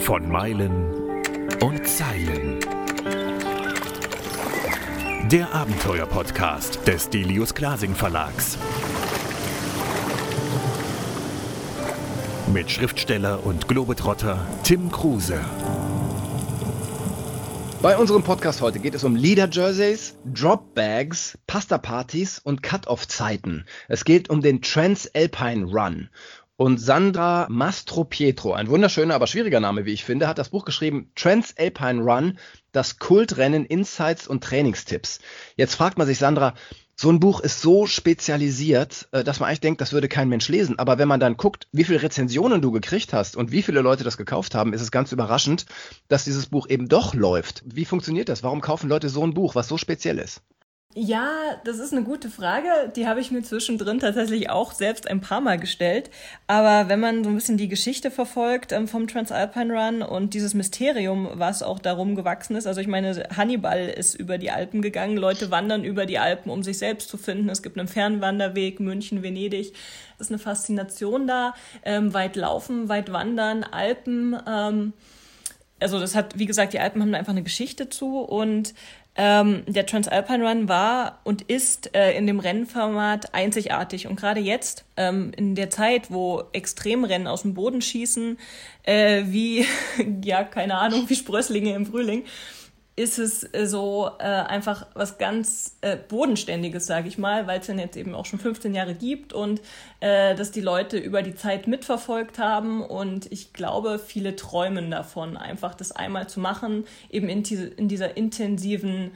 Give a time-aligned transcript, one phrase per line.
[0.00, 1.22] Von Meilen
[1.60, 2.60] und Zeilen.
[5.30, 8.58] Der Abenteuer-Podcast des Delius Glasing Verlags.
[12.52, 15.40] Mit Schriftsteller und Globetrotter Tim Kruse.
[17.82, 23.66] Bei unserem Podcast heute geht es um Leader-Jerseys, Drop-Bags, Pasta-Partys und Cut-Off-Zeiten.
[23.88, 26.08] Es geht um den Trans-Alpine Run.
[26.56, 30.64] Und Sandra Mastro Pietro, ein wunderschöner, aber schwieriger Name, wie ich finde, hat das Buch
[30.64, 32.38] geschrieben Trans-Alpine Run,
[32.70, 35.18] das Kultrennen, Insights und Trainingstipps.
[35.56, 36.54] Jetzt fragt man sich, Sandra,
[36.94, 40.48] so ein Buch ist so spezialisiert, äh, dass man eigentlich denkt, das würde kein Mensch
[40.48, 40.78] lesen.
[40.78, 44.04] Aber wenn man dann guckt, wie viele Rezensionen du gekriegt hast und wie viele Leute
[44.04, 45.66] das gekauft haben, ist es ganz überraschend,
[46.06, 47.64] dass dieses Buch eben doch läuft.
[47.66, 48.44] Wie funktioniert das?
[48.44, 50.40] Warum kaufen Leute so ein Buch, was so speziell ist?
[50.96, 52.68] Ja, das ist eine gute Frage.
[52.94, 56.08] Die habe ich mir zwischendrin tatsächlich auch selbst ein paar Mal gestellt.
[56.46, 60.54] Aber wenn man so ein bisschen die Geschichte verfolgt ähm, vom Transalpine Run und dieses
[60.54, 62.68] Mysterium, was auch darum gewachsen ist.
[62.68, 65.16] Also ich meine, Hannibal ist über die Alpen gegangen.
[65.16, 67.48] Leute wandern über die Alpen, um sich selbst zu finden.
[67.48, 69.72] Es gibt einen Fernwanderweg, München, Venedig.
[70.14, 71.54] Es ist eine Faszination da.
[71.84, 74.36] Ähm, weit laufen, weit wandern, Alpen.
[74.46, 74.92] Ähm,
[75.80, 78.74] also das hat, wie gesagt, die Alpen haben da einfach eine Geschichte zu und
[79.16, 84.08] ähm, der Transalpine Run war und ist äh, in dem Rennformat einzigartig.
[84.08, 88.38] Und gerade jetzt, ähm, in der Zeit, wo Extremrennen aus dem Boden schießen,
[88.82, 89.66] äh, wie,
[90.24, 92.24] ja, keine Ahnung, wie Sprösslinge im Frühling,
[92.96, 97.66] ist es äh, so äh, einfach was ganz äh, Bodenständiges, sage ich mal, weil es
[97.66, 99.60] dann jetzt eben auch schon 15 Jahre gibt und
[100.00, 102.82] äh, dass die Leute über die Zeit mitverfolgt haben.
[102.82, 107.88] Und ich glaube, viele träumen davon, einfach das einmal zu machen, eben in, diese, in
[107.88, 109.10] dieser intensiven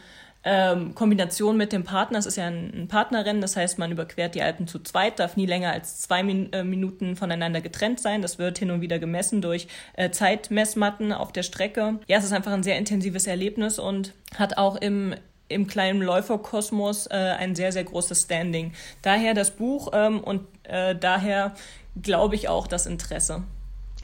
[0.50, 4.34] ähm, Kombination mit dem Partner, es ist ja ein, ein, Partnerrennen, das heißt, man überquert
[4.34, 8.22] die Alpen zu zweit, darf nie länger als zwei Min äh, Minuten voneinander getrennt sein.
[8.22, 11.98] Das wird hin und wieder gemessen durch äh, Zeitmessmatten auf der Strecke.
[12.06, 15.14] Ja, es ist einfach ein sehr intensives Erlebnis und hat auch im
[15.50, 18.72] im kleinen Läuferkosmos äh, ein sehr, sehr großes Standing.
[19.00, 21.54] Daher das Buch ähm, und äh, daher
[22.02, 23.44] glaube ich auch das Interesse.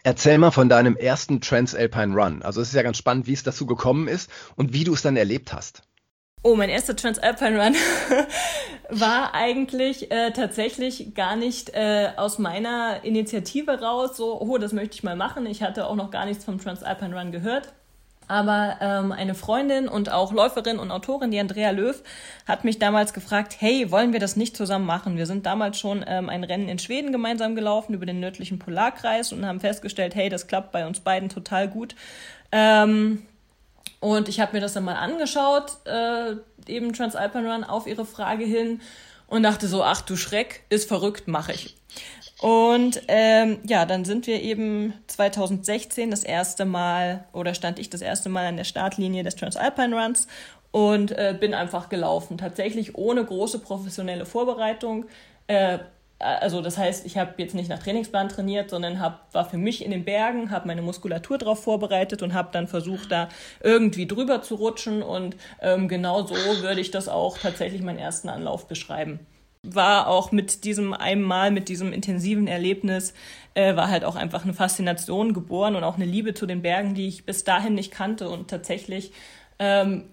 [0.05, 2.43] Erzähl mal von deinem ersten Transalpine Run.
[2.43, 5.03] Also es ist ja ganz spannend, wie es dazu gekommen ist und wie du es
[5.03, 5.83] dann erlebt hast.
[6.47, 7.75] Oh, mein erster Transalpine Run
[8.91, 14.94] war eigentlich äh, tatsächlich gar nicht äh, aus meiner Initiative raus, so, oh, das möchte
[14.94, 15.47] ich mal machen.
[15.47, 17.72] Ich hatte auch noch gar nichts vom Transalpine Run gehört.
[18.28, 22.03] Aber ähm, eine Freundin und auch Läuferin und Autorin, die Andrea Löw,
[22.47, 25.16] hat mich damals gefragt, hey, wollen wir das nicht zusammen machen?
[25.16, 29.32] Wir sind damals schon ähm, ein Rennen in Schweden gemeinsam gelaufen über den nördlichen Polarkreis
[29.32, 31.94] und haben festgestellt, hey, das klappt bei uns beiden total gut.
[32.53, 33.22] Ähm,
[34.05, 36.35] und ich habe mir das dann mal angeschaut, äh,
[36.71, 38.83] eben Transalpine Run, auf ihre Frage hin
[39.29, 41.75] und dachte so, ach du Schreck, ist verrückt, mache ich.
[42.39, 48.03] Und ähm, ja, dann sind wir eben 2016 das erste Mal, oder stand ich das
[48.03, 50.27] erste Mal an der Startlinie des Transalpine Runs
[50.71, 52.37] und äh, bin einfach gelaufen.
[52.37, 55.07] Tatsächlich ohne große professionelle Vorbereitung.
[55.47, 55.79] Äh,
[56.19, 59.85] also das heißt, ich habe jetzt nicht nach Trainingsplan trainiert, sondern hab, war für mich
[59.85, 63.29] in den Bergen, habe meine Muskulatur darauf vorbereitet und habe dann versucht, da
[63.63, 65.03] irgendwie drüber zu rutschen.
[65.03, 69.21] Und ähm, genau so würde ich das auch tatsächlich meinen ersten Anlauf beschreiben.
[69.63, 73.15] War auch mit diesem einmal, mit diesem intensiven Erlebnis,
[73.55, 76.95] äh, war halt auch einfach eine Faszination geboren und auch eine Liebe zu den Bergen,
[76.95, 78.29] die ich bis dahin nicht kannte.
[78.29, 79.13] Und tatsächlich
[79.59, 80.05] ähm,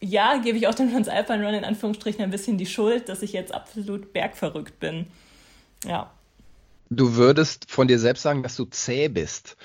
[0.00, 3.32] ja, gebe ich auch dem Transalpine Run in Anführungsstrichen ein bisschen die Schuld, dass ich
[3.32, 5.06] jetzt absolut bergverrückt bin.
[5.84, 6.10] Ja.
[6.90, 9.56] Du würdest von dir selbst sagen, dass du zäh bist.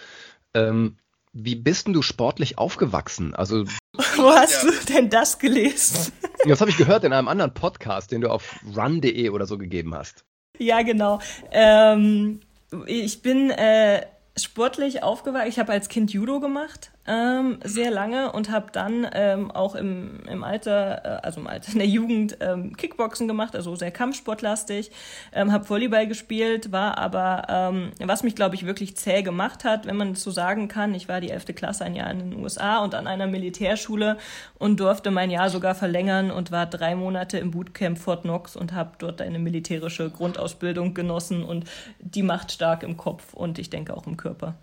[0.53, 0.97] Ähm,
[1.33, 3.33] wie bist denn du sportlich aufgewachsen?
[3.33, 4.71] Also wo hast ja.
[4.71, 6.11] du denn das gelesen?
[6.47, 9.93] Das habe ich gehört in einem anderen Podcast, den du auf run.de oder so gegeben
[9.93, 10.25] hast.
[10.57, 11.19] Ja, genau.
[11.51, 12.39] Ähm,
[12.87, 15.49] ich bin äh, sportlich aufgewachsen.
[15.49, 20.19] Ich habe als Kind Judo gemacht ähm, sehr lange und habe dann ähm, auch im,
[20.29, 24.91] im Alter, äh, also im Alter in der Jugend ähm, Kickboxen gemacht, also sehr kampfsportlastig,
[25.33, 29.87] ähm, habe Volleyball gespielt, war aber, ähm, was mich glaube ich wirklich zäh gemacht hat,
[29.87, 32.35] wenn man das so sagen kann, ich war die elfte Klasse ein Jahr in den
[32.39, 34.17] USA und an einer Militärschule
[34.59, 38.73] und durfte mein Jahr sogar verlängern und war drei Monate im Bootcamp Fort Knox und
[38.73, 41.65] habe dort eine militärische Grundausbildung genossen und
[41.99, 44.55] die macht stark im Kopf und ich denke auch im Körper.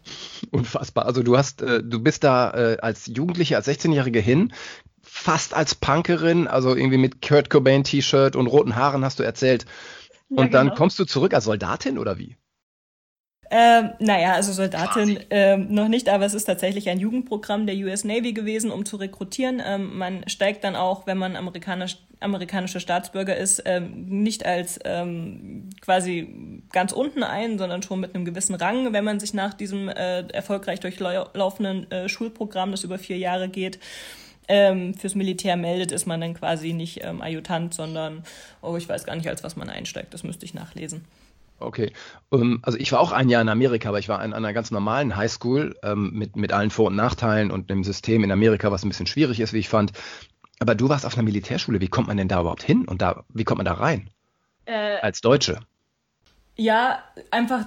[0.53, 1.07] Unfassbar.
[1.07, 4.53] Also du hast, äh, du bist da da äh, als Jugendliche, als 16-Jährige hin,
[5.03, 9.65] fast als Punkerin, also irgendwie mit Kurt Cobain T-Shirt und roten Haaren hast du erzählt.
[10.29, 10.77] Und ja, dann genau.
[10.77, 12.37] kommst du zurück als Soldatin oder wie?
[13.51, 18.05] Ähm, naja, also Soldatin ähm, noch nicht, aber es ist tatsächlich ein Jugendprogramm der US
[18.05, 19.63] Navy gewesen, um zu rekrutieren.
[19.65, 25.71] Ähm, man steigt dann auch, wenn man amerikanisch, amerikanischer Staatsbürger ist, ähm, nicht als ähm,
[25.81, 29.89] quasi ganz unten ein, sondern schon mit einem gewissen Rang, wenn man sich nach diesem
[29.89, 33.79] äh, erfolgreich durchlaufenden äh, Schulprogramm, das über vier Jahre geht,
[34.49, 38.25] ähm, fürs Militär meldet, ist man dann quasi nicht ähm, Adjutant, sondern,
[38.61, 40.13] oh, ich weiß gar nicht, als was man einsteigt.
[40.13, 41.05] Das müsste ich nachlesen.
[41.59, 41.93] Okay.
[42.31, 44.53] Um, ähm, also ich war auch ein Jahr in Amerika, aber ich war an, einer
[44.53, 48.71] ganz normalen Highschool ähm, mit, mit allen Vor- und Nachteilen und einem System in Amerika,
[48.71, 49.93] was ein bisschen schwierig ist, wie ich fand.
[50.61, 51.81] Aber du warst auf einer Militärschule.
[51.81, 52.87] Wie kommt man denn da überhaupt hin?
[52.87, 54.11] Und da, wie kommt man da rein?
[54.65, 55.61] Äh, Als Deutsche?
[56.57, 57.65] Ja, einfach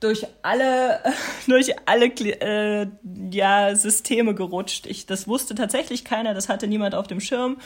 [0.00, 1.00] durch alle,
[1.46, 2.86] durch alle äh,
[3.30, 4.86] ja, Systeme gerutscht.
[4.86, 7.58] Ich, das wusste tatsächlich keiner, das hatte niemand auf dem Schirm.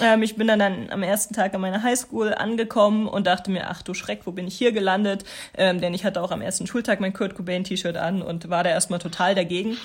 [0.00, 3.68] Ähm, ich bin dann, dann am ersten Tag an meiner Highschool angekommen und dachte mir,
[3.68, 5.24] ach du Schreck, wo bin ich hier gelandet?
[5.56, 8.64] Ähm, denn ich hatte auch am ersten Schultag mein Kurt Cobain T-Shirt an und war
[8.64, 9.76] da erstmal total dagegen.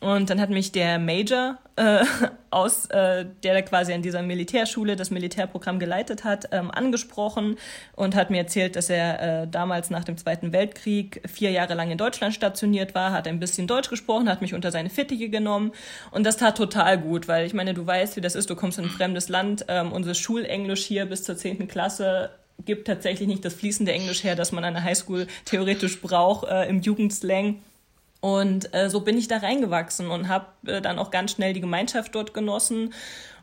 [0.00, 2.04] Und dann hat mich der Major äh,
[2.50, 7.56] aus, äh, der da quasi an dieser Militärschule das Militärprogramm geleitet hat, ähm, angesprochen
[7.96, 11.90] und hat mir erzählt, dass er äh, damals nach dem Zweiten Weltkrieg vier Jahre lang
[11.90, 15.72] in Deutschland stationiert war, hat ein bisschen Deutsch gesprochen, hat mich unter seine Fittiche genommen
[16.12, 18.78] und das tat total gut, weil ich meine, du weißt, wie das ist, du kommst
[18.78, 22.30] in ein fremdes Land, ähm, unser Schulenglisch hier bis zur zehnten Klasse
[22.64, 26.68] gibt tatsächlich nicht das fließende Englisch her, das man an der Highschool theoretisch braucht äh,
[26.68, 27.62] im Jugendslang.
[28.20, 31.60] Und äh, so bin ich da reingewachsen und habe äh, dann auch ganz schnell die
[31.60, 32.92] Gemeinschaft dort genossen.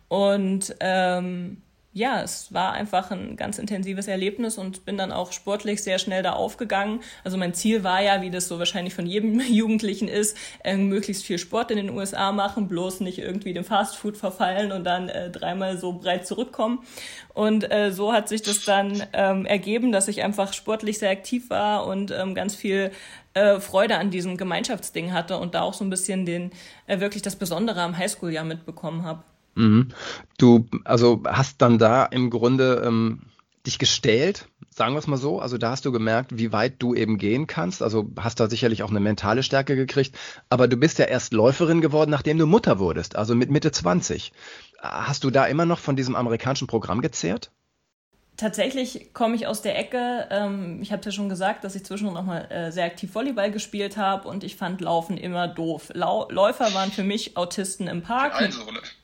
[0.07, 1.61] Und ähm,
[1.97, 6.23] ja, es war einfach ein ganz intensives Erlebnis und bin dann auch sportlich sehr schnell
[6.23, 6.99] da aufgegangen.
[7.23, 10.35] Also mein Ziel war ja, wie das so wahrscheinlich von jedem Jugendlichen ist,
[10.65, 14.83] äh, möglichst viel Sport in den USA machen, bloß nicht irgendwie dem Fastfood verfallen und
[14.83, 16.79] dann äh, dreimal so breit zurückkommen.
[17.33, 21.49] Und äh, so hat sich das dann ähm, ergeben, dass ich einfach sportlich sehr aktiv
[21.49, 22.91] war und ähm, ganz viel
[23.35, 26.51] äh, Freude an diesem Gemeinschaftsding hatte und da auch so ein bisschen den
[26.87, 29.23] äh, wirklich das Besondere am Highschool-Jahr mitbekommen habe.
[29.55, 29.89] Mhm.
[30.37, 33.21] Du, also hast dann da im Grunde ähm,
[33.65, 35.39] dich gestellt, sagen wir es mal so.
[35.39, 37.81] Also da hast du gemerkt, wie weit du eben gehen kannst.
[37.81, 40.17] Also hast da sicherlich auch eine mentale Stärke gekriegt.
[40.49, 44.31] Aber du bist ja erst Läuferin geworden, nachdem du Mutter wurdest, also mit Mitte 20.
[44.79, 47.51] Hast du da immer noch von diesem amerikanischen Programm gezehrt?
[48.37, 50.27] Tatsächlich komme ich aus der Ecke.
[50.29, 53.49] Ähm, ich habe ja schon gesagt, dass ich zwischendurch noch mal äh, sehr aktiv Volleyball
[53.49, 55.89] gespielt habe und ich fand Laufen immer doof.
[55.93, 58.41] Lau Läufer waren für mich Autisten im Park.
[58.41, 58.53] Mit,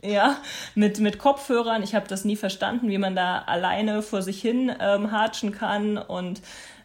[0.01, 0.37] ja,
[0.75, 1.81] mit, mit Kopfhörern.
[1.81, 5.97] Ich habe das nie verstanden, wie man da alleine vor sich hin ähm, hatschen kann.
[5.97, 6.41] Und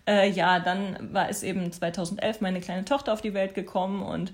[0.06, 4.32] äh, ja, dann war es eben 2011 meine kleine Tochter auf die Welt gekommen und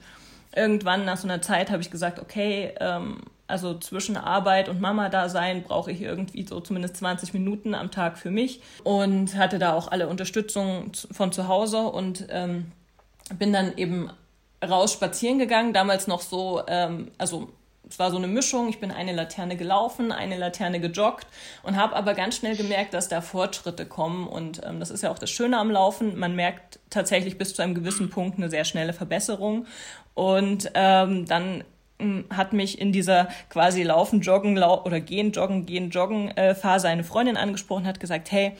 [0.55, 5.63] irgendwann nach so einer Zeit habe ich gesagt, okay, ähm, also zwischen Arbeit und Mama-Dasein
[5.63, 9.93] brauche ich irgendwie so zumindest 20 Minuten am Tag für mich und hatte da auch
[9.93, 12.73] alle Unterstützung von zu Hause und ähm,
[13.39, 14.11] bin dann eben
[14.67, 17.51] raus spazieren gegangen, damals noch so, ähm, also
[17.89, 18.71] es war so eine Mischung.
[18.71, 21.27] Ich bin eine Laterne gelaufen, eine Laterne gejoggt
[21.63, 24.27] und habe aber ganz schnell gemerkt, dass da Fortschritte kommen.
[24.27, 26.19] Und ähm, das ist ja auch das Schöne am Laufen.
[26.19, 29.67] Man merkt tatsächlich bis zu einem gewissen Punkt eine sehr schnelle Verbesserung.
[30.15, 31.65] Und ähm, dann
[32.31, 36.89] hat mich in dieser quasi Laufen, Joggen lau oder Gehen, Joggen, Gehen, Joggen äh, Phase
[36.89, 38.53] eine Freundin angesprochen, hat gesagt, hey,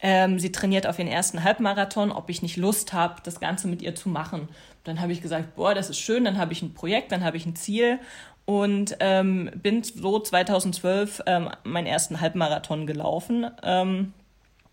[0.00, 3.82] ähm, sie trainiert auf ihren ersten Halbmarathon, ob ich nicht Lust habe, das Ganze mit
[3.82, 4.48] ihr zu machen.
[4.84, 7.36] Dann habe ich gesagt, boah, das ist schön, dann habe ich ein Projekt, dann habe
[7.36, 8.00] ich ein Ziel
[8.44, 13.46] und ähm, bin so 2012 ähm, meinen ersten Halbmarathon gelaufen.
[13.62, 14.12] Ähm,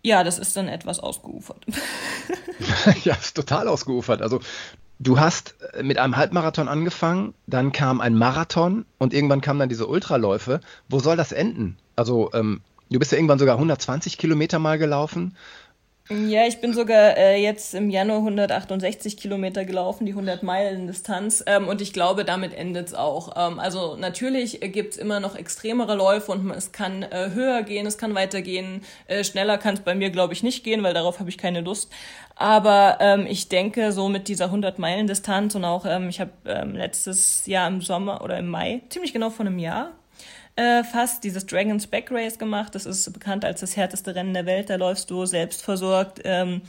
[0.02, 1.64] ja, das ist dann etwas ausgeufert.
[3.04, 4.22] ja, ist total ausgeufert.
[4.22, 4.40] Also
[5.02, 9.70] Du hast äh, mit einem Halbmarathon angefangen, dann kam ein Marathon und irgendwann kamen dann
[9.70, 10.60] diese Ultraläufe.
[10.90, 11.78] Wo soll das enden?
[11.96, 12.60] Also ähm,
[12.90, 15.36] du bist ja irgendwann sogar 120 Kilometer mal gelaufen.
[16.08, 21.44] Ja, ich bin sogar äh, jetzt im Januar 168 Kilometer gelaufen, die 100 Meilen Distanz.
[21.46, 23.32] Ähm, und ich glaube, damit endet's auch.
[23.36, 27.96] Ähm, also natürlich gibt's immer noch extremere Läufe und es kann äh, höher gehen, es
[27.96, 28.82] kann weitergehen.
[29.06, 31.60] Äh, schneller kann es bei mir, glaube ich, nicht gehen, weil darauf habe ich keine
[31.60, 31.92] Lust.
[32.34, 36.32] Aber ähm, ich denke, so mit dieser 100 Meilen Distanz und auch, ähm, ich habe
[36.44, 39.92] ähm, letztes Jahr im Sommer oder im Mai, ziemlich genau vor einem Jahr,
[40.60, 42.74] äh, fast dieses Dragon's Back Race gemacht.
[42.74, 44.68] Das ist bekannt als das härteste Rennen der Welt.
[44.68, 46.60] Da läufst du selbstversorgt ähm,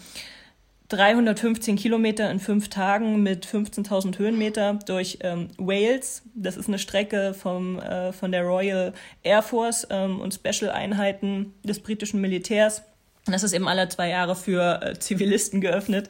[0.87, 6.23] 315 Kilometer in fünf Tagen mit 15.000 Höhenmeter durch ähm, Wales.
[6.35, 8.93] Das ist eine Strecke vom, äh, von der Royal
[9.23, 12.83] Air Force ähm, und Special-Einheiten des britischen Militärs.
[13.25, 16.09] Das ist eben alle zwei Jahre für äh, Zivilisten geöffnet.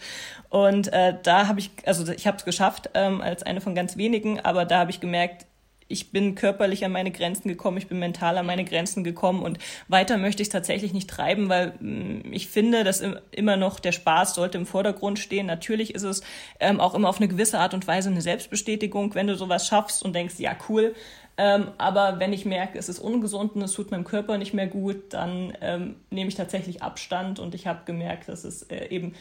[0.50, 3.98] Und äh, da habe ich, also ich habe es geschafft ähm, als eine von ganz
[3.98, 5.46] wenigen, aber da habe ich gemerkt,
[5.92, 9.60] ich bin körperlich an meine Grenzen gekommen, ich bin mental an meine Grenzen gekommen und
[9.88, 13.92] weiter möchte ich es tatsächlich nicht treiben, weil mm, ich finde, dass immer noch der
[13.92, 15.46] Spaß sollte im Vordergrund stehen.
[15.46, 16.22] Natürlich ist es
[16.60, 20.04] ähm, auch immer auf eine gewisse Art und Weise eine Selbstbestätigung, wenn du sowas schaffst
[20.04, 20.96] und denkst, ja cool.
[21.38, 24.68] Ähm, aber wenn ich merke, es ist ungesund und es tut meinem Körper nicht mehr
[24.68, 29.14] gut, dann ähm, nehme ich tatsächlich Abstand und ich habe gemerkt, dass es äh, eben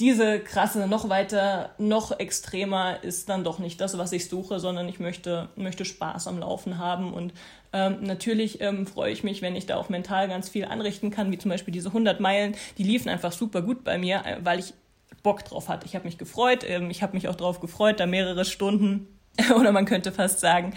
[0.00, 4.88] diese krasse, noch weiter, noch extremer ist dann doch nicht das, was ich suche, sondern
[4.88, 7.14] ich möchte, möchte Spaß am Laufen haben.
[7.14, 7.32] Und
[7.72, 11.30] ähm, natürlich ähm, freue ich mich, wenn ich da auch mental ganz viel anrichten kann,
[11.30, 12.56] wie zum Beispiel diese 100 Meilen.
[12.76, 14.74] Die liefen einfach super gut bei mir, äh, weil ich
[15.22, 15.86] Bock drauf hatte.
[15.86, 16.64] Ich habe mich gefreut.
[16.68, 19.06] Ähm, ich habe mich auch drauf gefreut, da mehrere Stunden
[19.56, 20.74] oder man könnte fast sagen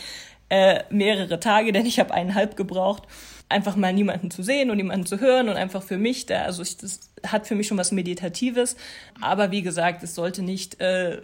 [0.49, 3.03] äh, mehrere Tage, denn ich habe eineinhalb gebraucht
[3.49, 6.61] einfach mal niemanden zu sehen und niemanden zu hören und einfach für mich da, also
[6.61, 8.75] ich, das hat für mich schon was Meditatives.
[9.21, 11.21] Aber wie gesagt, es sollte nicht, äh,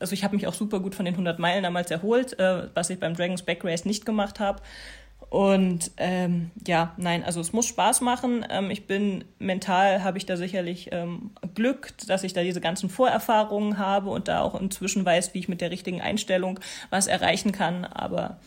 [0.00, 2.90] also ich habe mich auch super gut von den 100 Meilen damals erholt, äh, was
[2.90, 4.62] ich beim Dragons Back Race nicht gemacht habe.
[5.28, 8.46] Und ähm, ja, nein, also es muss Spaß machen.
[8.48, 12.88] Ähm, ich bin mental, habe ich da sicherlich ähm, Glück, dass ich da diese ganzen
[12.88, 17.50] Vorerfahrungen habe und da auch inzwischen weiß, wie ich mit der richtigen Einstellung was erreichen
[17.50, 17.84] kann.
[17.84, 18.38] Aber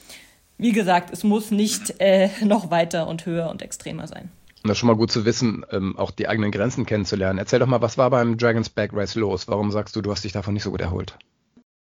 [0.60, 4.30] wie gesagt, es muss nicht äh, noch weiter und höher und extremer sein.
[4.64, 7.40] Das ist schon mal gut zu wissen, ähm, auch die eigenen Grenzen kennenzulernen.
[7.40, 9.48] Erzähl doch mal, was war beim Dragon's Back Race los?
[9.48, 11.18] Warum sagst du, du hast dich davon nicht so gut erholt?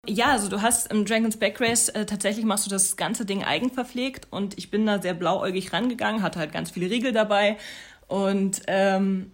[0.06, 3.42] Ja, also du hast im Dragon's Back Race äh, tatsächlich machst du das ganze Ding
[3.42, 7.58] eigenverpflegt und ich bin da sehr blauäugig rangegangen, hatte halt ganz viele Riegel dabei
[8.06, 9.32] und ähm,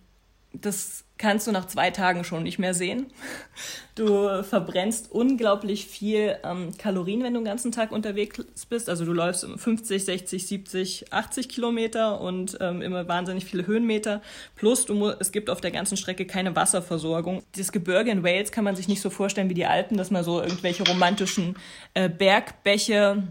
[0.53, 3.07] das kannst du nach zwei Tagen schon nicht mehr sehen.
[3.95, 8.89] Du verbrennst unglaublich viel ähm, Kalorien, wenn du den ganzen Tag unterwegs bist.
[8.89, 14.23] Also du läufst 50, 60, 70, 80 Kilometer und ähm, immer wahnsinnig viele Höhenmeter.
[14.57, 17.43] Plus du es gibt auf der ganzen Strecke keine Wasserversorgung.
[17.57, 20.25] Das Gebirge in Wales kann man sich nicht so vorstellen wie die Alpen, dass man
[20.25, 21.57] so irgendwelche romantischen
[21.95, 23.23] äh, Bergbäche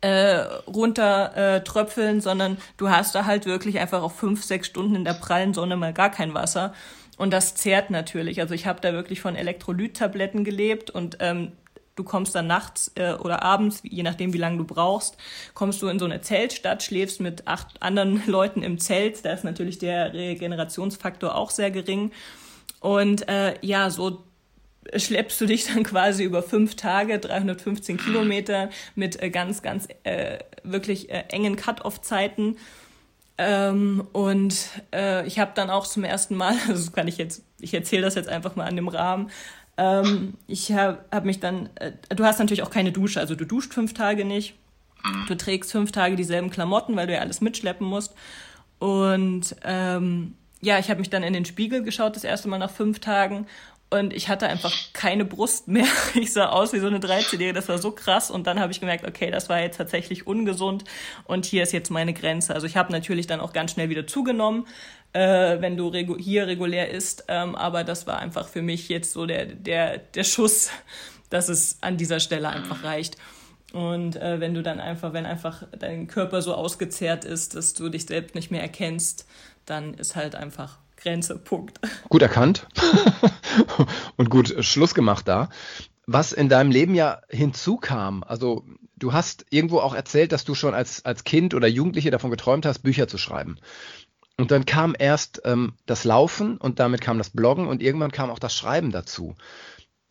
[0.00, 4.94] äh, runter äh, tröpfeln, sondern du hast da halt wirklich einfach auf fünf, sechs Stunden
[4.94, 6.72] in der prallen Sonne mal gar kein Wasser.
[7.18, 8.40] Und das zehrt natürlich.
[8.40, 11.52] Also ich habe da wirklich von Elektrolyttabletten gelebt und ähm,
[11.96, 15.16] du kommst dann nachts äh, oder abends, je nachdem wie lange du brauchst,
[15.52, 19.24] kommst du in so eine Zeltstadt, schläfst mit acht anderen Leuten im Zelt.
[19.24, 22.12] Da ist natürlich der Regenerationsfaktor auch sehr gering.
[22.80, 24.22] Und äh, ja, so
[24.94, 30.38] schleppst du dich dann quasi über fünf Tage, 315 Kilometer mit äh, ganz, ganz äh,
[30.62, 32.56] wirklich äh, engen Cut-off-Zeiten
[33.38, 37.72] ähm, und äh, ich habe dann auch zum ersten Mal, also kann ich jetzt, ich
[37.72, 39.30] erzähle das jetzt einfach mal an dem Rahmen,
[39.76, 43.46] ähm, ich habe hab mich dann, äh, du hast natürlich auch keine Dusche, also du
[43.46, 44.54] duscht fünf Tage nicht,
[45.28, 48.14] du trägst fünf Tage dieselben Klamotten, weil du ja alles mitschleppen musst.
[48.80, 52.70] Und ähm, ja, ich habe mich dann in den Spiegel geschaut, das erste Mal nach
[52.70, 53.46] fünf Tagen
[53.90, 55.86] und ich hatte einfach keine Brust mehr.
[56.14, 57.54] Ich sah aus wie so eine 13-Jährige.
[57.54, 58.30] Das war so krass.
[58.30, 60.84] Und dann habe ich gemerkt, okay, das war jetzt tatsächlich ungesund.
[61.24, 62.54] Und hier ist jetzt meine Grenze.
[62.54, 64.66] Also ich habe natürlich dann auch ganz schnell wieder zugenommen,
[65.14, 67.24] äh, wenn du regu hier regulär isst.
[67.28, 70.70] Ähm, aber das war einfach für mich jetzt so der, der, der Schuss,
[71.30, 73.16] dass es an dieser Stelle einfach reicht.
[73.72, 77.88] Und äh, wenn du dann einfach, wenn einfach dein Körper so ausgezehrt ist, dass du
[77.88, 79.26] dich selbst nicht mehr erkennst,
[79.66, 81.80] dann ist halt einfach Grenze, Punkt.
[82.08, 82.66] Gut erkannt
[84.16, 85.48] und gut Schluss gemacht da.
[86.06, 88.64] Was in deinem Leben ja hinzukam, also
[88.96, 92.66] du hast irgendwo auch erzählt, dass du schon als, als Kind oder Jugendliche davon geträumt
[92.66, 93.58] hast, Bücher zu schreiben.
[94.36, 98.30] Und dann kam erst ähm, das Laufen und damit kam das Bloggen und irgendwann kam
[98.30, 99.34] auch das Schreiben dazu.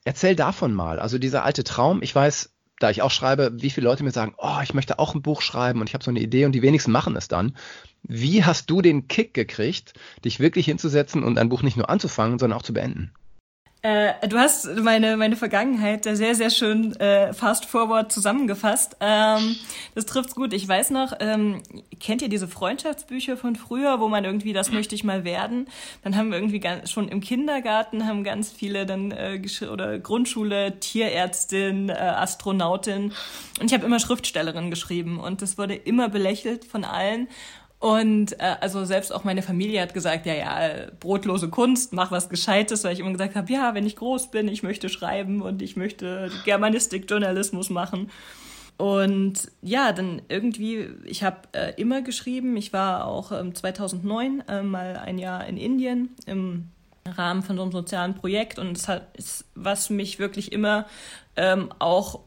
[0.03, 0.99] Erzähl davon mal.
[0.99, 4.35] Also dieser alte Traum, ich weiß, da ich auch schreibe, wie viele Leute mir sagen,
[4.37, 6.61] oh, ich möchte auch ein Buch schreiben und ich habe so eine Idee und die
[6.61, 7.57] wenigsten machen es dann.
[8.03, 12.39] Wie hast du den Kick gekriegt, dich wirklich hinzusetzen und ein Buch nicht nur anzufangen,
[12.39, 13.11] sondern auch zu beenden?
[13.83, 18.97] Äh, du hast meine, meine Vergangenheit sehr, sehr schön äh, fast forward zusammengefasst.
[18.99, 19.55] Ähm,
[19.93, 20.51] das trifft's gut.
[20.51, 21.61] Ich weiß noch, ähm,
[21.99, 25.67] kennt ihr diese Freundschaftsbücher von früher, wo man irgendwie, das möchte ich mal werden?
[26.03, 29.39] Dann haben wir irgendwie ganz, schon im Kindergarten haben ganz viele dann äh,
[29.71, 33.13] oder Grundschule, Tierärztin, äh, Astronautin.
[33.59, 37.27] Und ich habe immer Schriftstellerin geschrieben und das wurde immer belächelt von allen.
[37.79, 42.27] Und äh, also selbst auch meine Familie hat gesagt, ja, ja, brotlose Kunst, mach was
[42.27, 45.61] Gescheites, weil ich immer gesagt habe, ja, wenn ich groß bin, ich möchte schreiben und
[45.61, 48.09] ich möchte Germanistik, Journalismus machen.
[48.77, 52.55] Und ja, dann irgendwie, ich habe äh, immer geschrieben.
[52.57, 56.69] Ich war auch ähm, 2009 äh, mal ein Jahr in Indien im
[57.07, 60.85] Rahmen von so einem sozialen Projekt und es hat, ist, was mich wirklich immer
[61.35, 62.19] ähm, auch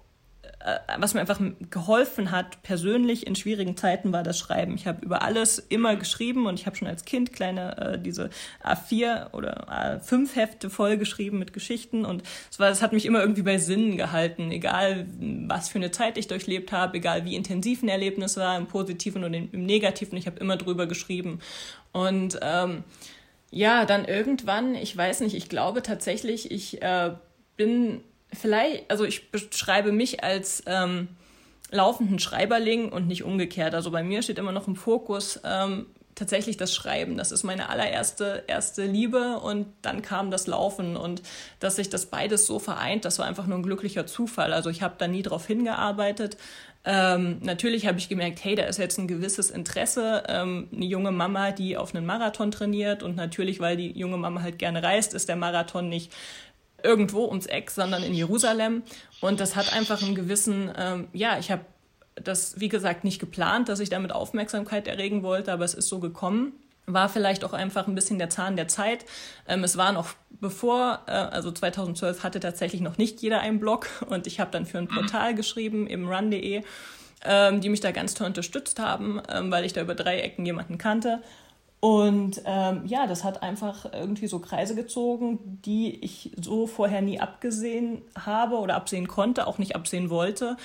[0.98, 1.40] was mir einfach
[1.70, 4.74] geholfen hat, persönlich in schwierigen Zeiten, war das Schreiben.
[4.74, 8.28] Ich habe über alles immer geschrieben und ich habe schon als Kind kleine, äh, diese
[8.62, 13.20] A4 oder A5 Hefte voll geschrieben mit Geschichten und es war, das hat mich immer
[13.20, 15.06] irgendwie bei Sinnen gehalten, egal
[15.46, 19.24] was für eine Zeit ich durchlebt habe, egal wie intensiv ein Erlebnis war, im Positiven
[19.24, 21.40] und im Negativen, ich habe immer drüber geschrieben.
[21.92, 22.84] Und ähm,
[23.50, 27.12] ja, dann irgendwann, ich weiß nicht, ich glaube tatsächlich, ich äh,
[27.56, 28.02] bin
[28.32, 31.08] vielleicht, also ich beschreibe mich als ähm,
[31.70, 33.74] laufenden Schreiberling und nicht umgekehrt.
[33.74, 37.16] Also bei mir steht immer noch im Fokus ähm, tatsächlich das Schreiben.
[37.16, 41.22] Das ist meine allererste erste Liebe und dann kam das Laufen und
[41.60, 44.52] dass sich das beides so vereint, das war einfach nur ein glücklicher Zufall.
[44.52, 46.36] Also ich habe da nie drauf hingearbeitet.
[46.84, 50.22] Ähm, natürlich habe ich gemerkt, hey, da ist jetzt ein gewisses Interesse.
[50.28, 54.42] Ähm, eine junge Mama, die auf einen Marathon trainiert und natürlich, weil die junge Mama
[54.42, 56.12] halt gerne reist, ist der Marathon nicht
[56.82, 58.82] irgendwo ums Eck, sondern in Jerusalem.
[59.20, 61.64] Und das hat einfach einen gewissen, ähm, ja, ich habe
[62.14, 65.98] das, wie gesagt, nicht geplant, dass ich damit Aufmerksamkeit erregen wollte, aber es ist so
[66.00, 66.52] gekommen.
[66.86, 69.04] War vielleicht auch einfach ein bisschen der Zahn der Zeit.
[69.46, 73.88] Ähm, es war noch bevor, äh, also 2012 hatte tatsächlich noch nicht jeder einen Blog
[74.08, 76.62] und ich habe dann für ein Portal geschrieben, im run.de,
[77.24, 80.44] ähm, die mich da ganz toll unterstützt haben, ähm, weil ich da über drei Ecken
[80.46, 81.22] jemanden kannte.
[81.80, 87.18] Und ähm, ja, das hat einfach irgendwie so Kreise gezogen, die ich so vorher nie
[87.18, 90.58] abgesehen habe oder absehen konnte, auch nicht absehen wollte.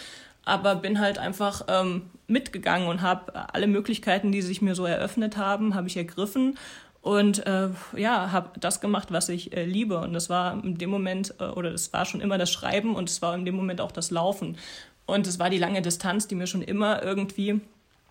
[0.44, 5.38] Aber bin halt einfach ähm, mitgegangen und habe alle Möglichkeiten, die sich mir so eröffnet
[5.38, 6.58] haben, habe ich ergriffen
[7.06, 10.00] und äh, ja, habe das gemacht, was ich äh, liebe.
[10.00, 13.10] Und das war in dem Moment, äh, oder das war schon immer das Schreiben und
[13.10, 14.58] es war in dem Moment auch das Laufen.
[15.06, 17.62] Und es war die lange Distanz, die mir schon immer irgendwie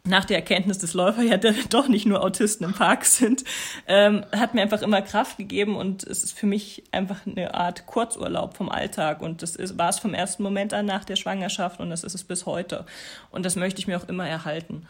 [0.06, 1.38] nach der Erkenntnis des Läufers ja
[1.70, 3.44] doch nicht nur Autisten im Park sind,
[3.87, 7.87] ähm, hat mir einfach immer Kraft gegeben und es ist für mich einfach eine Art
[7.87, 11.80] Kurzurlaub vom Alltag und das ist, war es vom ersten Moment an nach der Schwangerschaft
[11.80, 12.84] und das ist es bis heute
[13.30, 14.87] und das möchte ich mir auch immer erhalten.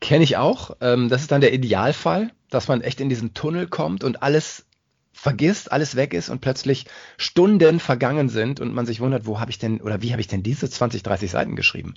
[0.00, 0.76] Kenne ich auch.
[0.80, 4.66] Ähm, das ist dann der Idealfall, dass man echt in diesen Tunnel kommt und alles
[5.12, 9.50] vergisst, alles weg ist und plötzlich Stunden vergangen sind und man sich wundert, wo habe
[9.50, 11.94] ich denn oder wie habe ich denn diese 20, 30 Seiten geschrieben?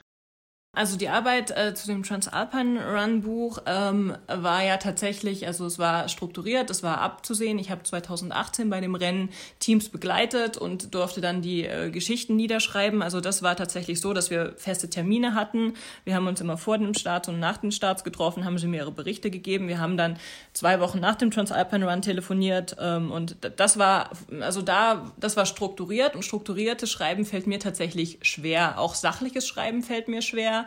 [0.78, 5.80] Also die Arbeit äh, zu dem Transalpine Run Buch ähm, war ja tatsächlich, also es
[5.80, 7.58] war strukturiert, es war abzusehen.
[7.58, 13.02] Ich habe 2018 bei dem Rennen Teams begleitet und durfte dann die äh, Geschichten niederschreiben.
[13.02, 15.74] Also das war tatsächlich so, dass wir feste Termine hatten.
[16.04, 18.82] Wir haben uns immer vor dem Start und nach dem Start getroffen, haben sie mir
[18.82, 19.68] ihre Berichte gegeben.
[19.70, 20.20] Wir haben dann
[20.54, 25.48] zwei Wochen nach dem Transalpine Run telefoniert ähm, und das war, also da, das war
[25.48, 28.78] strukturiert und strukturiertes Schreiben fällt mir tatsächlich schwer.
[28.78, 30.67] Auch sachliches Schreiben fällt mir schwer.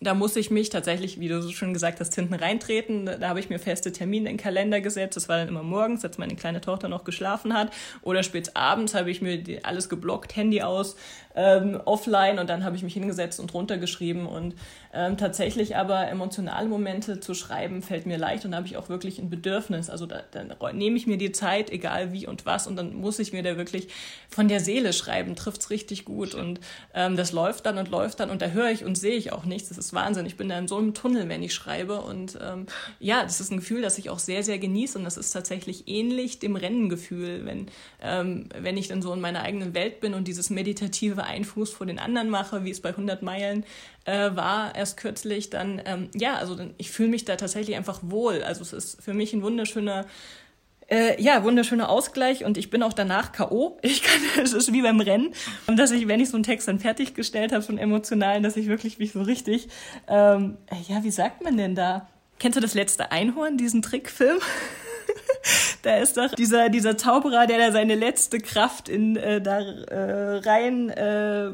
[0.00, 3.06] Da muss ich mich tatsächlich, wie du so schon gesagt hast, hinten reintreten.
[3.06, 5.16] Da habe ich mir feste Termine in den Kalender gesetzt.
[5.16, 7.72] Das war dann immer morgens, als meine kleine Tochter noch geschlafen hat.
[8.02, 10.94] Oder spät abends habe ich mir alles geblockt, Handy aus,
[11.34, 14.26] ähm, offline und dann habe ich mich hingesetzt und runtergeschrieben.
[14.26, 14.54] Und
[14.92, 18.88] ähm, tatsächlich aber emotionale Momente zu schreiben, fällt mir leicht und da habe ich auch
[18.88, 19.90] wirklich ein Bedürfnis.
[19.90, 23.18] Also da, dann nehme ich mir die Zeit, egal wie und was, und dann muss
[23.18, 23.88] ich mir da wirklich
[24.28, 26.34] von der Seele schreiben, trifft es richtig gut.
[26.34, 26.60] Und
[26.94, 29.44] ähm, das läuft dann und läuft dann und da höre ich und sehe ich auch
[29.44, 29.68] nichts.
[29.68, 30.26] Das ist Wahnsinn.
[30.26, 32.00] Ich bin da in so einem Tunnel, wenn ich schreibe.
[32.00, 32.66] Und ähm,
[33.00, 34.98] ja, das ist ein Gefühl, das ich auch sehr, sehr genieße.
[34.98, 37.66] Und das ist tatsächlich ähnlich dem Rennengefühl, wenn,
[38.00, 41.70] ähm, wenn ich dann so in meiner eigenen Welt bin und dieses meditative einen Fuß
[41.70, 43.64] vor den anderen mache, wie es bei 100 Meilen
[44.04, 48.00] äh, war erst kürzlich, dann, ähm, ja, also dann, ich fühle mich da tatsächlich einfach
[48.02, 48.42] wohl.
[48.42, 50.06] Also es ist für mich ein wunderschöner,
[50.88, 53.78] äh, ja, wunderschöner Ausgleich und ich bin auch danach K.O.
[53.82, 55.34] Ich kann, es ist wie beim Rennen,
[55.66, 58.98] dass ich, wenn ich so einen Text dann fertiggestellt habe, schon emotional, dass ich wirklich
[58.98, 59.68] mich so richtig,
[60.08, 60.56] ähm,
[60.88, 62.08] ja, wie sagt man denn da?
[62.38, 64.38] Kennst du das letzte Einhorn, diesen Trickfilm?
[65.82, 70.38] da ist doch dieser, dieser Zauberer, der da seine letzte Kraft in äh, da äh,
[70.38, 71.50] rein äh,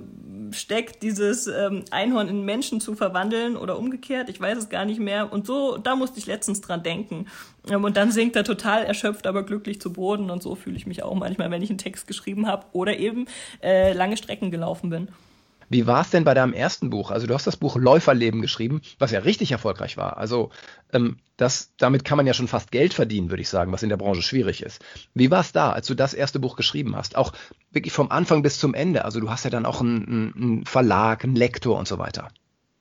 [0.52, 5.00] steckt, dieses ähm, Einhorn in Menschen zu verwandeln oder umgekehrt, ich weiß es gar nicht
[5.00, 5.32] mehr.
[5.32, 7.26] Und so, da musste ich letztens dran denken.
[7.68, 10.30] Ähm, und dann sinkt er total erschöpft, aber glücklich zu Boden.
[10.30, 13.26] Und so fühle ich mich auch manchmal, wenn ich einen Text geschrieben habe oder eben
[13.62, 15.08] äh, lange Strecken gelaufen bin.
[15.74, 17.10] Wie war es denn bei deinem ersten Buch?
[17.10, 20.18] Also du hast das Buch Läuferleben geschrieben, was ja richtig erfolgreich war.
[20.18, 20.50] Also
[20.92, 23.88] ähm, das, damit kann man ja schon fast Geld verdienen, würde ich sagen, was in
[23.88, 24.84] der Branche schwierig ist.
[25.14, 27.16] Wie war es da, als du das erste Buch geschrieben hast?
[27.16, 27.32] Auch
[27.72, 29.04] wirklich vom Anfang bis zum Ende.
[29.04, 32.28] Also du hast ja dann auch einen, einen Verlag, einen Lektor und so weiter.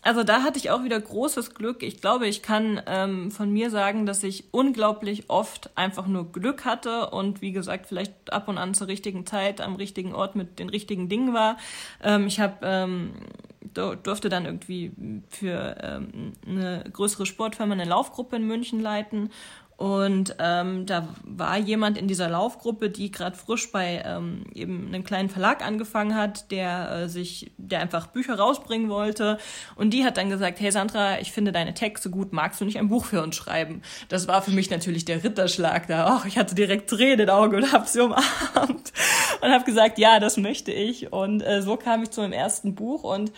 [0.03, 1.81] Also da hatte ich auch wieder großes Glück.
[1.81, 6.65] Ich glaube, ich kann ähm, von mir sagen, dass ich unglaublich oft einfach nur Glück
[6.65, 10.59] hatte und wie gesagt, vielleicht ab und an zur richtigen Zeit am richtigen Ort mit
[10.59, 11.57] den richtigen Dingen war.
[12.03, 13.13] Ähm, ich habe ähm,
[13.73, 14.91] durfte dann irgendwie
[15.29, 19.31] für ähm, eine größere Sportfirma eine Laufgruppe in München leiten
[19.83, 25.03] und ähm, da war jemand in dieser Laufgruppe, die gerade frisch bei ähm, eben einem
[25.03, 29.39] kleinen Verlag angefangen hat, der äh, sich der einfach Bücher rausbringen wollte.
[29.75, 32.79] Und die hat dann gesagt, hey Sandra, ich finde deine Texte gut, magst du nicht
[32.79, 33.81] ein Buch für uns schreiben?
[34.07, 36.15] Das war für mich natürlich der Ritterschlag da.
[36.15, 38.93] Och, ich hatte direkt Tränen in den Augen und habe sie umarmt
[39.41, 41.11] und habe gesagt, ja, das möchte ich.
[41.11, 43.33] Und äh, so kam ich zu meinem ersten Buch und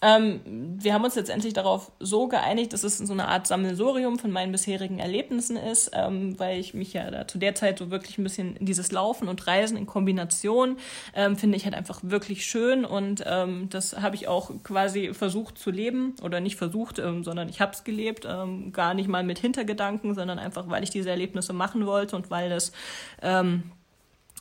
[0.00, 4.30] ähm, wir haben uns letztendlich darauf so geeinigt, dass es so eine Art Sammelsorium von
[4.30, 8.16] meinen bisherigen Erlebnissen ist, ähm, weil ich mich ja da zu der Zeit so wirklich
[8.16, 10.76] ein bisschen in dieses Laufen und Reisen in Kombination
[11.14, 15.58] ähm, finde ich halt einfach wirklich schön und ähm, das habe ich auch quasi versucht
[15.58, 19.24] zu leben oder nicht versucht, ähm, sondern ich habe es gelebt, ähm, gar nicht mal
[19.24, 22.72] mit Hintergedanken, sondern einfach, weil ich diese Erlebnisse machen wollte und weil das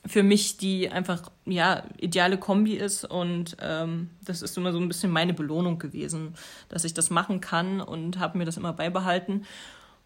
[0.07, 4.87] für mich die einfach ja ideale Kombi ist und ähm, das ist immer so ein
[4.87, 6.35] bisschen meine Belohnung gewesen,
[6.69, 9.45] dass ich das machen kann und habe mir das immer beibehalten.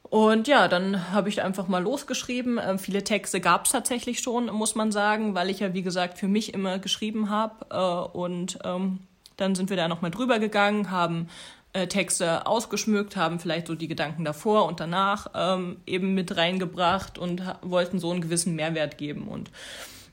[0.04, 2.60] Und ja, dann habe ich einfach mal losgeschrieben.
[2.62, 6.18] Ähm, viele Texte gab es tatsächlich schon, muss man sagen, weil ich ja wie gesagt
[6.18, 9.00] für mich immer geschrieben habe äh, und ähm,
[9.38, 11.28] dann sind wir da nochmal drüber gegangen, haben
[11.74, 17.18] äh, Texte ausgeschmückt, haben vielleicht so die Gedanken davor und danach ähm, eben mit reingebracht
[17.18, 19.28] und wollten so einen gewissen Mehrwert geben.
[19.28, 19.52] Und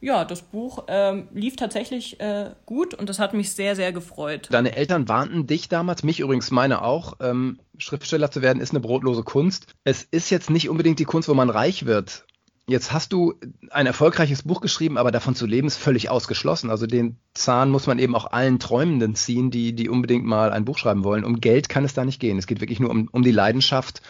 [0.00, 4.48] ja, das Buch ähm, lief tatsächlich äh, gut und das hat mich sehr, sehr gefreut.
[4.50, 8.80] Deine Eltern warnten dich damals, mich übrigens meine auch, ähm, Schriftsteller zu werden ist eine
[8.80, 9.66] brotlose Kunst.
[9.84, 12.26] Es ist jetzt nicht unbedingt die Kunst, wo man reich wird.
[12.68, 13.34] Jetzt hast du
[13.70, 16.68] ein erfolgreiches Buch geschrieben, aber davon zu leben ist völlig ausgeschlossen.
[16.68, 20.66] Also den Zahn muss man eben auch allen Träumenden ziehen, die, die unbedingt mal ein
[20.66, 21.24] Buch schreiben wollen.
[21.24, 22.36] Um Geld kann es da nicht gehen.
[22.36, 24.02] Es geht wirklich nur um, um die Leidenschaft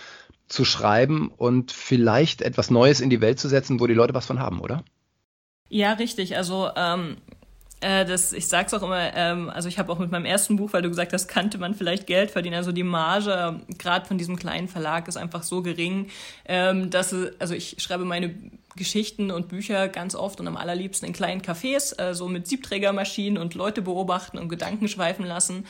[0.48, 4.26] zu schreiben und vielleicht etwas Neues in die Welt zu setzen, wo die Leute was
[4.26, 4.82] von haben, oder?
[5.68, 6.36] Ja, richtig.
[6.36, 7.18] Also ähm,
[7.80, 10.72] äh, das, ich sag's auch immer, ähm, also ich habe auch mit meinem ersten Buch,
[10.72, 12.56] weil du gesagt hast, kannte man vielleicht Geld verdienen.
[12.56, 16.08] Also die Marge, ähm, gerade von diesem kleinen Verlag, ist einfach so gering,
[16.46, 18.34] ähm, dass also ich schreibe meine
[18.76, 23.40] Geschichten und Bücher ganz oft und am allerliebsten in kleinen Cafés, äh, so mit Siebträgermaschinen
[23.40, 25.66] und Leute beobachten und Gedanken schweifen lassen.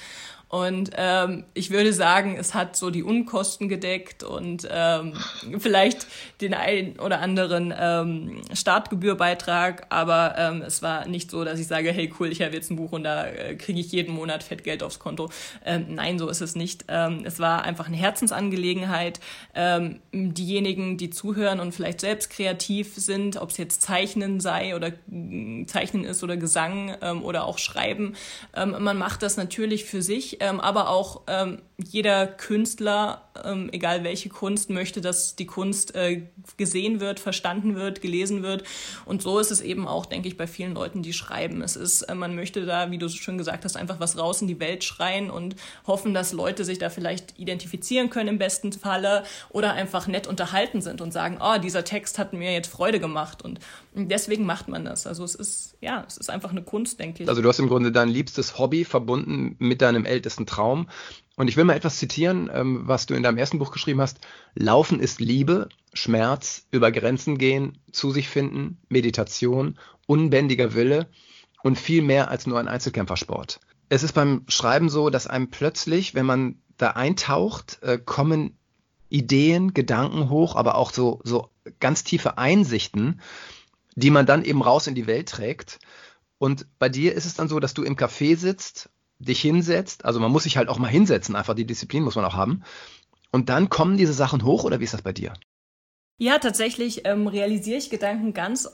[0.48, 5.12] Und ähm, ich würde sagen, es hat so die Unkosten gedeckt und ähm,
[5.58, 6.06] vielleicht
[6.40, 11.92] den einen oder anderen ähm, Startgebührbeitrag, aber ähm, es war nicht so, dass ich sage,
[11.92, 14.82] hey cool, ich habe jetzt ein Buch und da äh, kriege ich jeden Monat Fettgeld
[14.82, 15.28] aufs Konto.
[15.66, 16.86] Ähm, nein, so ist es nicht.
[16.88, 19.20] Ähm, es war einfach eine Herzensangelegenheit.
[19.54, 24.92] Ähm, diejenigen, die zuhören und vielleicht selbst kreativ sind, ob es jetzt Zeichnen sei oder
[25.12, 28.14] äh, Zeichnen ist oder Gesang ähm, oder auch Schreiben,
[28.56, 34.28] ähm, man macht das natürlich für sich aber auch ähm, jeder Künstler, ähm, egal welche
[34.28, 38.64] Kunst, möchte, dass die Kunst äh, gesehen wird, verstanden wird, gelesen wird.
[39.04, 41.62] Und so ist es eben auch, denke ich, bei vielen Leuten, die schreiben.
[41.62, 44.48] Es ist, äh, man möchte da, wie du schon gesagt hast, einfach was raus in
[44.48, 45.54] die Welt schreien und
[45.86, 50.82] hoffen, dass Leute sich da vielleicht identifizieren können im besten Falle oder einfach nett unterhalten
[50.82, 53.42] sind und sagen, oh, dieser Text hat mir jetzt Freude gemacht.
[53.42, 53.60] Und
[53.94, 55.06] deswegen macht man das.
[55.06, 57.28] Also es ist, ja, es ist einfach eine Kunst, denke ich.
[57.28, 60.88] Also du hast im Grunde dein liebstes Hobby verbunden mit deinem ältesten Traum.
[61.38, 64.18] Und ich will mal etwas zitieren, ähm, was du in deinem ersten Buch geschrieben hast.
[64.56, 71.06] Laufen ist Liebe, Schmerz, über Grenzen gehen, zu sich finden, Meditation, unbändiger Wille
[71.62, 73.60] und viel mehr als nur ein Einzelkämpfersport.
[73.88, 78.58] Es ist beim Schreiben so, dass einem plötzlich, wenn man da eintaucht, äh, kommen
[79.08, 83.20] Ideen, Gedanken hoch, aber auch so, so ganz tiefe Einsichten,
[83.94, 85.78] die man dann eben raus in die Welt trägt.
[86.38, 90.20] Und bei dir ist es dann so, dass du im Café sitzt, dich hinsetzt, also
[90.20, 92.62] man muss sich halt auch mal hinsetzen, einfach die Disziplin muss man auch haben.
[93.30, 95.32] Und dann kommen diese Sachen hoch oder wie ist das bei dir?
[96.18, 98.68] Ja, tatsächlich ähm, realisiere ich Gedanken ganz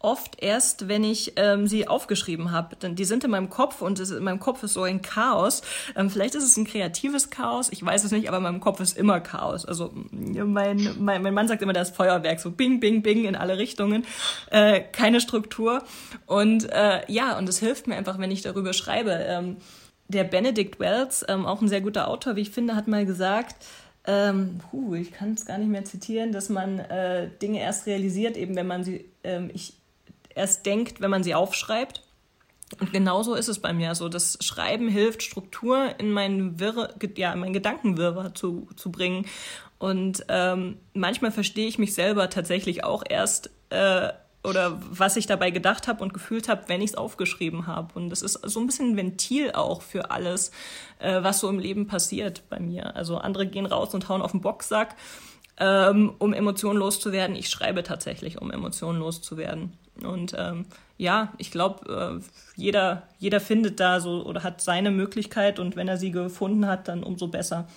[0.00, 2.74] oft erst, wenn ich ähm, sie aufgeschrieben habe.
[2.74, 5.62] Denn die sind in meinem Kopf und es, in meinem Kopf ist so ein Chaos.
[5.94, 8.80] Ähm, vielleicht ist es ein kreatives Chaos, ich weiß es nicht, aber in meinem Kopf
[8.80, 9.66] ist immer Chaos.
[9.66, 13.58] Also mein, mein, mein Mann sagt immer, das Feuerwerk, so bing, bing, bing in alle
[13.58, 14.06] Richtungen,
[14.50, 15.84] äh, keine Struktur.
[16.26, 19.12] Und äh, ja, und es hilft mir einfach, wenn ich darüber schreibe.
[19.12, 19.58] Ähm,
[20.10, 23.64] der Benedict Wells, ähm, auch ein sehr guter Autor, wie ich finde, hat mal gesagt,
[24.06, 28.36] ähm, huh, ich kann es gar nicht mehr zitieren, dass man äh, Dinge erst realisiert,
[28.36, 29.74] eben wenn man sie, ähm, ich
[30.34, 32.02] erst denkt, wenn man sie aufschreibt.
[32.78, 33.88] Und genauso ist es bei mir.
[33.88, 36.56] Also das Schreiben hilft, Struktur in meinen
[37.16, 39.26] ja, in Gedankenwirrwarr zu, zu bringen.
[39.78, 44.10] Und ähm, manchmal verstehe ich mich selber tatsächlich auch erst äh,
[44.42, 47.94] oder was ich dabei gedacht habe und gefühlt habe, wenn ich es aufgeschrieben habe.
[47.94, 50.50] Und das ist so ein bisschen ein Ventil auch für alles,
[50.98, 52.96] äh, was so im Leben passiert bei mir.
[52.96, 54.96] Also andere gehen raus und hauen auf den Boxsack,
[55.58, 57.36] ähm, um Emotionen loszuwerden.
[57.36, 59.74] Ich schreibe tatsächlich, um Emotionen loszuwerden.
[60.02, 60.64] Und ähm,
[60.96, 62.24] ja, ich glaube, äh,
[62.56, 66.88] jeder, jeder findet da so oder hat seine Möglichkeit und wenn er sie gefunden hat,
[66.88, 67.68] dann umso besser.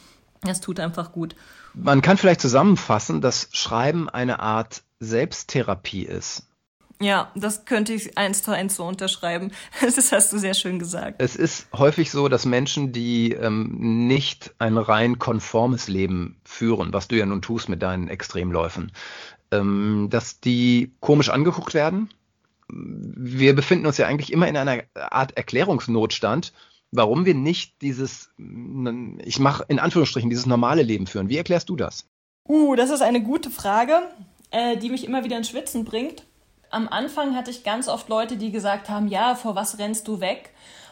[0.47, 1.35] Es tut einfach gut.
[1.73, 6.47] Man kann vielleicht zusammenfassen, dass Schreiben eine Art Selbsttherapie ist.
[7.01, 9.51] Ja, das könnte ich eins zu eins so unterschreiben.
[9.81, 11.21] Das hast du sehr schön gesagt.
[11.21, 17.07] Es ist häufig so, dass Menschen, die ähm, nicht ein rein konformes Leben führen, was
[17.07, 18.91] du ja nun tust mit deinen Extremläufen,
[19.51, 22.09] ähm, dass die komisch angeguckt werden.
[22.69, 26.53] Wir befinden uns ja eigentlich immer in einer Art Erklärungsnotstand,
[26.91, 31.29] warum wir nicht dieses, ich mache in Anführungsstrichen, dieses normale Leben führen.
[31.29, 32.07] Wie erklärst du das?
[32.47, 34.01] Uh, das ist eine gute Frage,
[34.51, 36.23] äh, die mich immer wieder ins Schwitzen bringt.
[36.73, 40.19] Am Anfang hatte ich ganz oft Leute, die gesagt haben, ja, vor was rennst du
[40.21, 40.49] weg?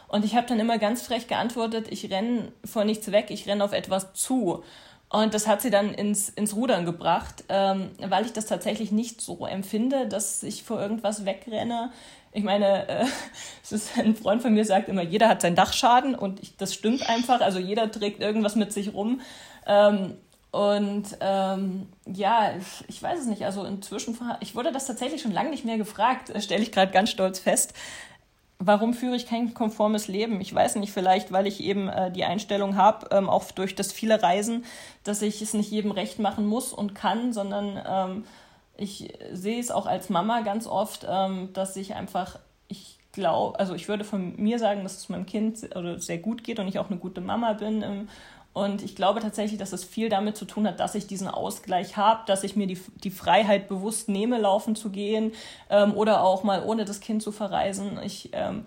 [0.08, 3.63] Und ich habe dann immer ganz frech geantwortet, ich renne vor nichts weg, ich renne
[3.63, 4.63] auf etwas zu.
[5.10, 9.22] Und das hat sie dann ins, ins Rudern gebracht, ähm, weil ich das tatsächlich nicht
[9.22, 11.91] so empfinde, dass ich vor irgendwas wegrenne.
[12.32, 13.06] Ich meine, äh,
[13.72, 17.10] ist ein Freund von mir sagt immer, jeder hat seinen Dachschaden und ich, das stimmt
[17.10, 17.41] einfach.
[17.41, 19.22] Also jeder trägt irgendwas mit sich rum.
[19.65, 20.13] Ähm,
[20.51, 22.51] und ähm, ja,
[22.87, 23.45] ich weiß es nicht.
[23.45, 27.09] Also inzwischen, ich wurde das tatsächlich schon lange nicht mehr gefragt, stelle ich gerade ganz
[27.09, 27.73] stolz fest.
[28.59, 30.39] Warum führe ich kein konformes Leben?
[30.39, 33.91] Ich weiß nicht, vielleicht, weil ich eben äh, die Einstellung habe, ähm, auch durch das
[33.91, 34.65] viele Reisen,
[35.03, 38.25] dass ich es nicht jedem recht machen muss und kann, sondern ähm,
[38.77, 42.37] ich sehe es auch als Mama ganz oft, ähm, dass ich einfach,
[42.67, 46.59] ich glaube, also ich würde von mir sagen, dass es meinem Kind sehr gut geht
[46.59, 48.07] und ich auch eine gute Mama bin
[48.53, 51.95] und ich glaube tatsächlich, dass es viel damit zu tun hat, dass ich diesen Ausgleich
[51.95, 55.31] habe, dass ich mir die, die Freiheit bewusst nehme, laufen zu gehen
[55.69, 57.97] ähm, oder auch mal ohne das Kind zu verreisen.
[58.03, 58.65] Ich, ähm,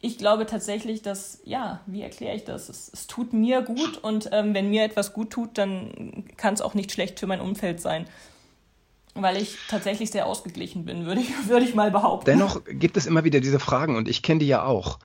[0.00, 2.68] ich glaube tatsächlich, dass, ja, wie erkläre ich das?
[2.68, 6.60] Es, es tut mir gut und ähm, wenn mir etwas gut tut, dann kann es
[6.60, 8.06] auch nicht schlecht für mein Umfeld sein.
[9.14, 12.26] Weil ich tatsächlich sehr ausgeglichen bin, würde ich, würde ich mal behaupten.
[12.26, 15.00] Dennoch gibt es immer wieder diese Fragen und ich kenne die ja auch.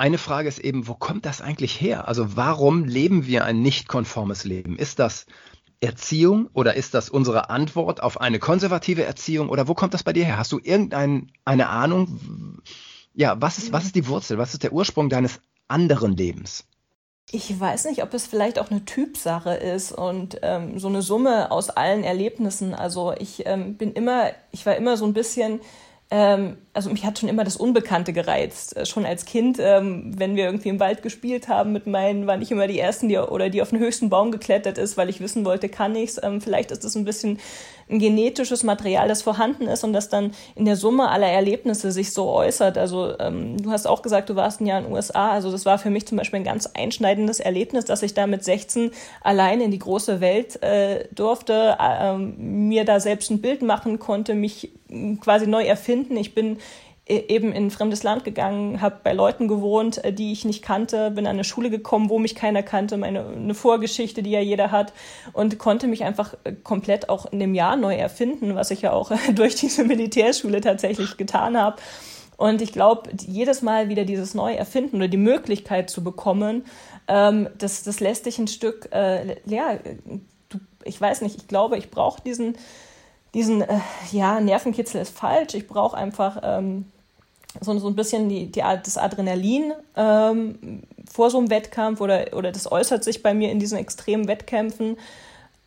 [0.00, 2.08] Eine Frage ist eben, wo kommt das eigentlich her?
[2.08, 4.78] Also warum leben wir ein nicht konformes Leben?
[4.78, 5.26] Ist das
[5.80, 10.14] Erziehung oder ist das unsere Antwort auf eine konservative Erziehung oder wo kommt das bei
[10.14, 10.38] dir her?
[10.38, 11.28] Hast du irgendeine
[11.68, 12.62] Ahnung?
[13.12, 14.38] Ja, was ist, was ist die Wurzel?
[14.38, 16.64] Was ist der Ursprung deines anderen Lebens?
[17.30, 21.50] Ich weiß nicht, ob es vielleicht auch eine Typsache ist und ähm, so eine Summe
[21.50, 22.72] aus allen Erlebnissen.
[22.72, 25.60] Also ich ähm, bin immer, ich war immer so ein bisschen
[26.10, 28.76] ähm, also mich hat schon immer das Unbekannte gereizt.
[28.76, 32.42] Äh, schon als Kind, ähm, wenn wir irgendwie im Wald gespielt haben mit meinen, waren
[32.42, 35.20] ich immer die Ersten, die oder die auf den höchsten Baum geklettert ist, weil ich
[35.20, 36.20] wissen wollte, kann ich's.
[36.22, 37.38] Ähm, vielleicht ist das ein bisschen
[37.90, 42.12] ein genetisches Material, das vorhanden ist und das dann in der Summe aller Erlebnisse sich
[42.12, 42.78] so äußert.
[42.78, 45.30] Also ähm, du hast auch gesagt, du warst ein Jahr in den USA.
[45.30, 48.44] Also das war für mich zum Beispiel ein ganz einschneidendes Erlebnis, dass ich da mit
[48.44, 53.98] 16 allein in die große Welt äh, durfte, äh, mir da selbst ein Bild machen
[53.98, 54.70] konnte, mich
[55.20, 56.16] quasi neu erfinden.
[56.16, 56.58] Ich bin
[57.10, 61.10] eben in ein fremdes Land gegangen, habe bei Leuten gewohnt, äh, die ich nicht kannte,
[61.10, 64.70] bin an eine Schule gekommen, wo mich keiner kannte, meine eine Vorgeschichte, die ja jeder
[64.70, 64.92] hat
[65.32, 68.92] und konnte mich einfach äh, komplett auch in dem Jahr neu erfinden, was ich ja
[68.92, 71.76] auch durch diese Militärschule tatsächlich getan habe.
[72.36, 76.64] Und ich glaube, jedes Mal wieder dieses Neuerfinden oder die Möglichkeit zu bekommen,
[77.06, 79.78] ähm, das, das lässt dich ein Stück, äh, ja,
[80.48, 82.56] du, ich weiß nicht, ich glaube, ich brauche diesen,
[83.34, 85.54] diesen, äh, ja, Nervenkitzel ist falsch.
[85.54, 86.86] Ich brauche einfach ähm,
[87.60, 92.52] so, so ein bisschen die, die, das Adrenalin ähm, vor so einem Wettkampf oder, oder
[92.52, 94.96] das äußert sich bei mir in diesen extremen Wettkämpfen.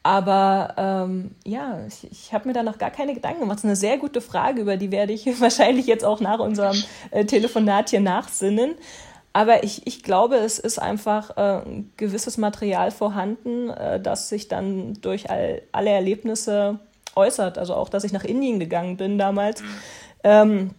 [0.04, 3.58] Aber ähm, ja, ich, ich habe mir da noch gar keine Gedanken gemacht.
[3.58, 6.82] Das ist eine sehr gute Frage, über die werde ich wahrscheinlich jetzt auch nach unserem
[7.12, 8.76] äh, Telefonat hier nachsinnen.
[9.32, 14.48] Aber ich, ich glaube, es ist einfach äh, ein gewisses Material vorhanden, äh, das sich
[14.48, 16.80] dann durch all, alle Erlebnisse
[17.15, 17.58] äußert.
[17.58, 19.62] Also auch, dass ich nach Indien gegangen bin damals.
[19.62, 19.67] Mhm.
[20.26, 20.69] Ähm,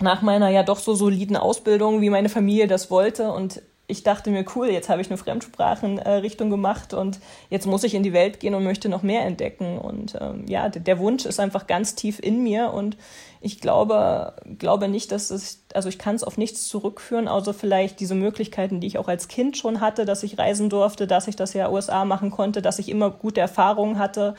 [0.00, 3.32] nach meiner ja doch so soliden Ausbildung, wie meine Familie das wollte.
[3.32, 7.18] Und ich dachte mir, cool, jetzt habe ich eine Fremdsprachenrichtung äh, gemacht und
[7.50, 9.78] jetzt muss ich in die Welt gehen und möchte noch mehr entdecken.
[9.78, 12.96] Und ähm, ja, der Wunsch ist einfach ganz tief in mir und
[13.40, 17.98] ich glaube, glaube nicht, dass es, also ich kann es auf nichts zurückführen, außer vielleicht
[17.98, 21.36] diese Möglichkeiten, die ich auch als Kind schon hatte, dass ich reisen durfte, dass ich
[21.36, 24.34] das ja USA machen konnte, dass ich immer gute Erfahrungen hatte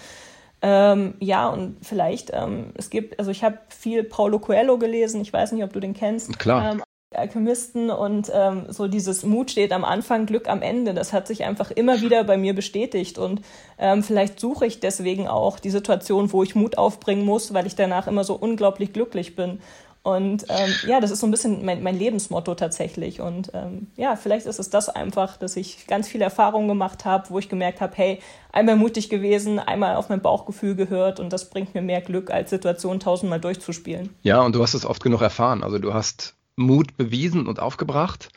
[0.62, 5.34] ähm, ja, und vielleicht, ähm, es gibt, also ich habe viel Paulo Coelho gelesen, ich
[5.34, 6.38] weiß nicht, ob du den kennst.
[6.38, 6.74] Klar.
[6.74, 10.94] Ähm, Alchemisten und ähm, so dieses Mut steht am Anfang, Glück am Ende.
[10.94, 13.42] Das hat sich einfach immer wieder bei mir bestätigt und
[13.78, 17.76] ähm, vielleicht suche ich deswegen auch die Situation, wo ich Mut aufbringen muss, weil ich
[17.76, 19.60] danach immer so unglaublich glücklich bin.
[20.04, 23.22] Und ähm, ja, das ist so ein bisschen mein, mein Lebensmotto tatsächlich.
[23.22, 27.30] Und ähm, ja, vielleicht ist es das einfach, dass ich ganz viele Erfahrungen gemacht habe,
[27.30, 28.20] wo ich gemerkt habe, hey,
[28.52, 32.50] einmal mutig gewesen, einmal auf mein Bauchgefühl gehört und das bringt mir mehr Glück, als
[32.50, 34.10] Situationen tausendmal durchzuspielen.
[34.24, 35.64] Ja, und du hast es oft genug erfahren.
[35.64, 38.30] Also du hast Mut bewiesen und aufgebracht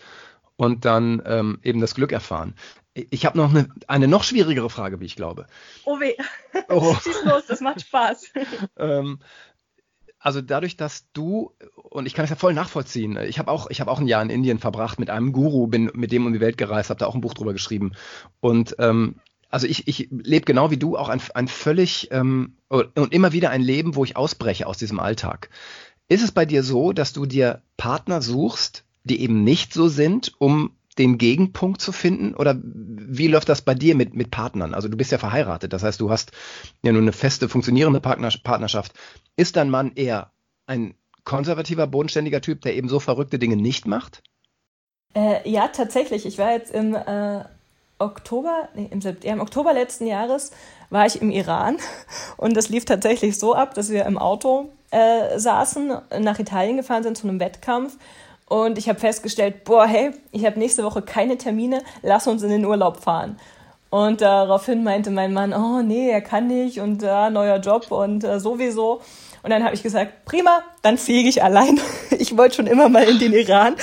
[0.56, 2.54] und dann ähm, eben das Glück erfahren.
[2.92, 5.46] Ich habe noch eine, eine noch schwierigere Frage, wie ich glaube.
[5.84, 6.14] Oh weh.
[6.68, 6.94] Oh.
[7.02, 8.32] Schieß los, das macht Spaß.
[8.78, 9.18] ähm,
[10.24, 13.82] also dadurch, dass du, und ich kann es ja voll nachvollziehen, ich habe auch, ich
[13.82, 16.56] auch ein Jahr in Indien verbracht mit einem Guru, bin mit dem um die Welt
[16.56, 17.92] gereist, habe da auch ein Buch drüber geschrieben.
[18.40, 19.16] Und ähm,
[19.50, 23.50] also ich, ich lebe genau wie du auch ein, ein völlig ähm, und immer wieder
[23.50, 25.50] ein Leben, wo ich ausbreche aus diesem Alltag.
[26.08, 30.32] Ist es bei dir so, dass du dir Partner suchst, die eben nicht so sind,
[30.38, 32.34] um den Gegenpunkt zu finden?
[32.34, 34.74] Oder wie läuft das bei dir mit, mit Partnern?
[34.74, 36.32] Also du bist ja verheiratet, das heißt, du hast
[36.82, 38.92] ja nur eine feste, funktionierende Partnerschaft.
[39.36, 40.32] Ist dein Mann eher
[40.66, 44.22] ein konservativer, bodenständiger Typ, der eben so verrückte Dinge nicht macht?
[45.14, 46.26] Äh, ja, tatsächlich.
[46.26, 47.44] Ich war jetzt im äh,
[47.98, 50.52] Oktober, nee, im, ja, im Oktober letzten Jahres
[50.90, 51.78] war ich im Iran
[52.36, 57.02] und das lief tatsächlich so ab, dass wir im Auto äh, saßen, nach Italien gefahren
[57.02, 57.96] sind zu einem Wettkampf
[58.46, 62.50] und ich habe festgestellt, boah, hey, ich habe nächste Woche keine Termine, lass uns in
[62.50, 63.38] den Urlaub fahren.
[63.90, 68.24] Und daraufhin meinte mein Mann, oh nee, er kann nicht und äh, neuer Job und
[68.24, 69.00] äh, sowieso.
[69.44, 71.78] Und dann habe ich gesagt, prima, dann fliege ich allein.
[72.18, 73.76] ich wollte schon immer mal in den Iran.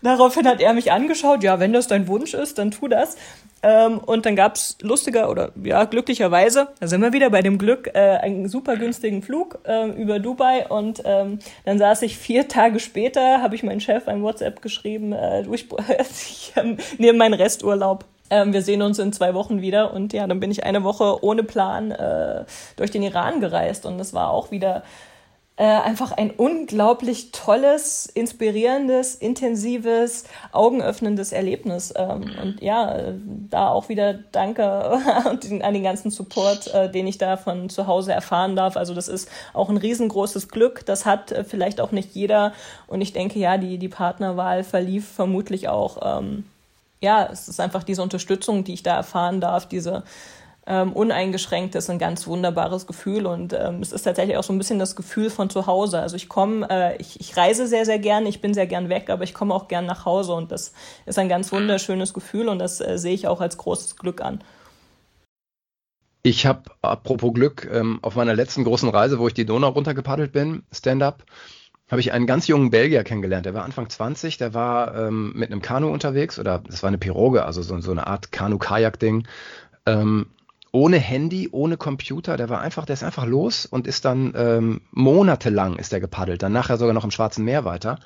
[0.00, 3.16] Daraufhin hat er mich angeschaut, ja, wenn das dein Wunsch ist, dann tu das.
[3.62, 7.90] Ähm, und dann gab's lustiger oder ja, glücklicherweise, da sind wir wieder bei dem Glück,
[7.92, 10.66] äh, einen super günstigen Flug äh, über Dubai.
[10.68, 15.12] Und ähm, dann saß ich vier Tage später, habe ich meinen Chef ein WhatsApp geschrieben,
[15.12, 15.66] äh, ich,
[16.10, 18.04] ich äh, nehme meinen Resturlaub.
[18.30, 21.24] Ähm, wir sehen uns in zwei Wochen wieder und ja, dann bin ich eine Woche
[21.24, 22.44] ohne Plan äh,
[22.76, 24.82] durch den Iran gereist und das war auch wieder
[25.58, 31.92] äh, einfach ein unglaublich tolles, inspirierendes, intensives, augenöffnendes Erlebnis.
[31.96, 33.12] Ähm, und ja,
[33.50, 34.64] da auch wieder Danke
[35.02, 38.76] an den ganzen Support, äh, den ich da von zu Hause erfahren darf.
[38.76, 40.86] Also das ist auch ein riesengroßes Glück.
[40.86, 42.52] Das hat äh, vielleicht auch nicht jeder.
[42.86, 46.20] Und ich denke, ja, die, die Partnerwahl verlief vermutlich auch.
[46.20, 46.44] Ähm,
[47.00, 50.04] ja, es ist einfach diese Unterstützung, die ich da erfahren darf, diese
[50.68, 54.58] ähm, uneingeschränkt ist ein ganz wunderbares Gefühl und ähm, es ist tatsächlich auch so ein
[54.58, 55.98] bisschen das Gefühl von zu Hause.
[56.00, 59.08] Also ich komme, äh, ich, ich reise sehr, sehr gern, ich bin sehr gern weg,
[59.08, 60.74] aber ich komme auch gern nach Hause und das
[61.06, 64.44] ist ein ganz wunderschönes Gefühl und das äh, sehe ich auch als großes Glück an.
[66.22, 70.32] Ich habe, apropos Glück, ähm, auf meiner letzten großen Reise, wo ich die Donau runtergepaddelt
[70.32, 71.24] bin, Stand-up,
[71.90, 73.46] habe ich einen ganz jungen Belgier kennengelernt.
[73.46, 76.98] Der war Anfang 20, der war ähm, mit einem Kanu unterwegs oder das war eine
[76.98, 79.26] Piroge, also so, so eine Art Kanu-Kajak-Ding.
[79.86, 80.26] Ähm,
[80.72, 84.80] ohne Handy, ohne Computer, der war einfach, der ist einfach los und ist dann ähm,
[84.90, 87.98] monatelang ist er gepaddelt, dann nachher sogar noch im Schwarzen Meer weiter.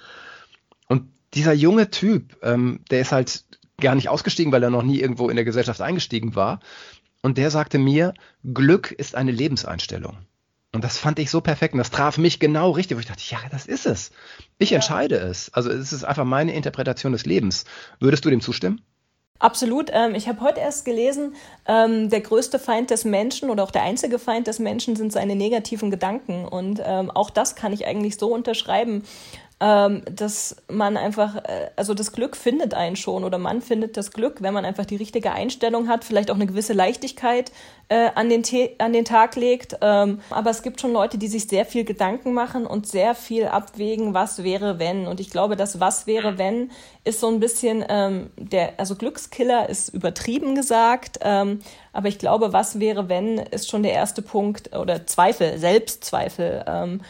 [0.89, 3.45] Und dieser junge Typ, ähm, der ist halt
[3.81, 6.61] gar nicht ausgestiegen, weil er noch nie irgendwo in der Gesellschaft eingestiegen war.
[7.23, 10.19] Und der sagte mir, Glück ist eine Lebenseinstellung.
[10.73, 13.23] Und das fand ich so perfekt und das traf mich genau richtig, wo ich dachte,
[13.29, 14.11] ja, das ist es.
[14.59, 14.77] Ich ja.
[14.77, 15.53] entscheide es.
[15.53, 17.65] Also es ist einfach meine Interpretation des Lebens.
[18.01, 18.81] Würdest du dem zustimmen?
[19.43, 19.91] Absolut.
[19.93, 21.35] Ähm, ich habe heute erst gelesen,
[21.67, 25.35] ähm, der größte Feind des Menschen oder auch der einzige Feind des Menschen sind seine
[25.35, 26.47] negativen Gedanken.
[26.47, 29.03] Und ähm, auch das kann ich eigentlich so unterschreiben
[29.63, 34.11] ähm, dass man einfach, äh, also das Glück findet einen schon oder man findet das
[34.11, 37.53] Glück, wenn man einfach die richtige Einstellung hat, vielleicht auch eine gewisse Leichtigkeit
[37.89, 38.43] äh, an, den
[38.79, 39.77] an den Tag legt.
[39.81, 43.47] Ähm, aber es gibt schon Leute, die sich sehr viel Gedanken machen und sehr viel
[43.47, 45.07] abwägen, was wäre, wenn.
[45.07, 46.73] Und ich glaube, das Was wäre, wenn
[47.05, 51.61] ist so ein bisschen ähm, der, also Glückskiller ist übertrieben gesagt, ähm,
[51.93, 56.65] aber ich glaube, was wäre, wenn ist schon der erste Punkt oder Zweifel, Selbstzweifel.
[56.67, 57.01] Ähm,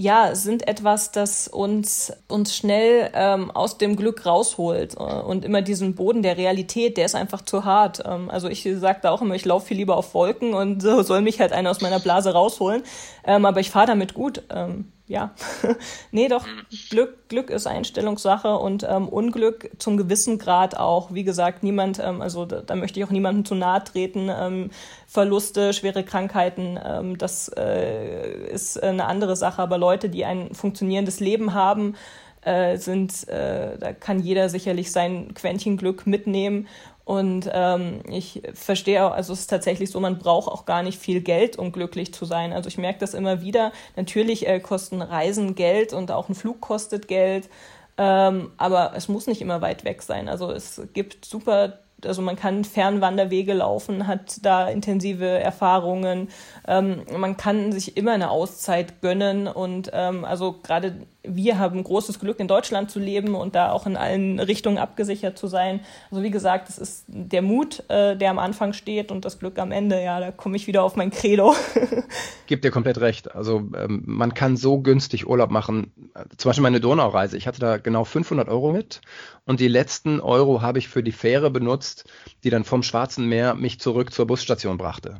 [0.00, 4.94] ja, sind etwas, das uns, uns schnell ähm, aus dem Glück rausholt.
[4.94, 8.04] Äh, und immer diesen Boden der Realität, der ist einfach zu hart.
[8.06, 11.02] Ähm, also ich sage da auch immer, ich laufe viel lieber auf Wolken und so
[11.02, 12.84] soll mich halt einer aus meiner Blase rausholen.
[13.24, 14.44] Ähm, aber ich fahre damit gut.
[14.50, 15.34] Ähm, ja,
[16.12, 16.44] nee, doch,
[16.90, 21.12] Glück, Glück ist Einstellungssache und ähm, Unglück zum gewissen Grad auch.
[21.12, 24.70] Wie gesagt, niemand, ähm, also da, da, möchte ich auch niemandem zu nahe treten.
[25.10, 29.62] Verluste, schwere Krankheiten, ähm, das äh, ist eine andere Sache.
[29.62, 31.96] Aber Leute, die ein funktionierendes Leben haben,
[32.42, 36.68] äh, sind, äh, da kann jeder sicherlich sein Quäntchen Glück mitnehmen.
[37.06, 40.98] Und ähm, ich verstehe auch, also es ist tatsächlich so, man braucht auch gar nicht
[40.98, 42.52] viel Geld, um glücklich zu sein.
[42.52, 43.72] Also ich merke das immer wieder.
[43.96, 47.48] Natürlich äh, kosten Reisen Geld und auch ein Flug kostet Geld.
[47.96, 50.28] Ähm, aber es muss nicht immer weit weg sein.
[50.28, 56.28] Also es gibt super also man kann Fernwanderwege laufen, hat da intensive Erfahrungen.
[56.66, 62.18] Ähm, man kann sich immer eine Auszeit gönnen und ähm, also gerade wir haben großes
[62.18, 65.80] Glück, in Deutschland zu leben und da auch in allen Richtungen abgesichert zu sein.
[66.10, 69.58] Also wie gesagt, es ist der Mut, äh, der am Anfang steht und das Glück
[69.58, 70.02] am Ende.
[70.02, 71.54] Ja, da komme ich wieder auf mein Credo.
[72.46, 73.34] Gibt dir komplett recht.
[73.34, 75.92] Also ähm, man kann so günstig Urlaub machen.
[76.36, 77.36] Zum Beispiel meine Donaureise.
[77.36, 79.00] Ich hatte da genau 500 Euro mit
[79.44, 82.04] und die letzten Euro habe ich für die Fähre benutzt,
[82.44, 85.18] die dann vom Schwarzen Meer mich zurück zur Busstation brachte.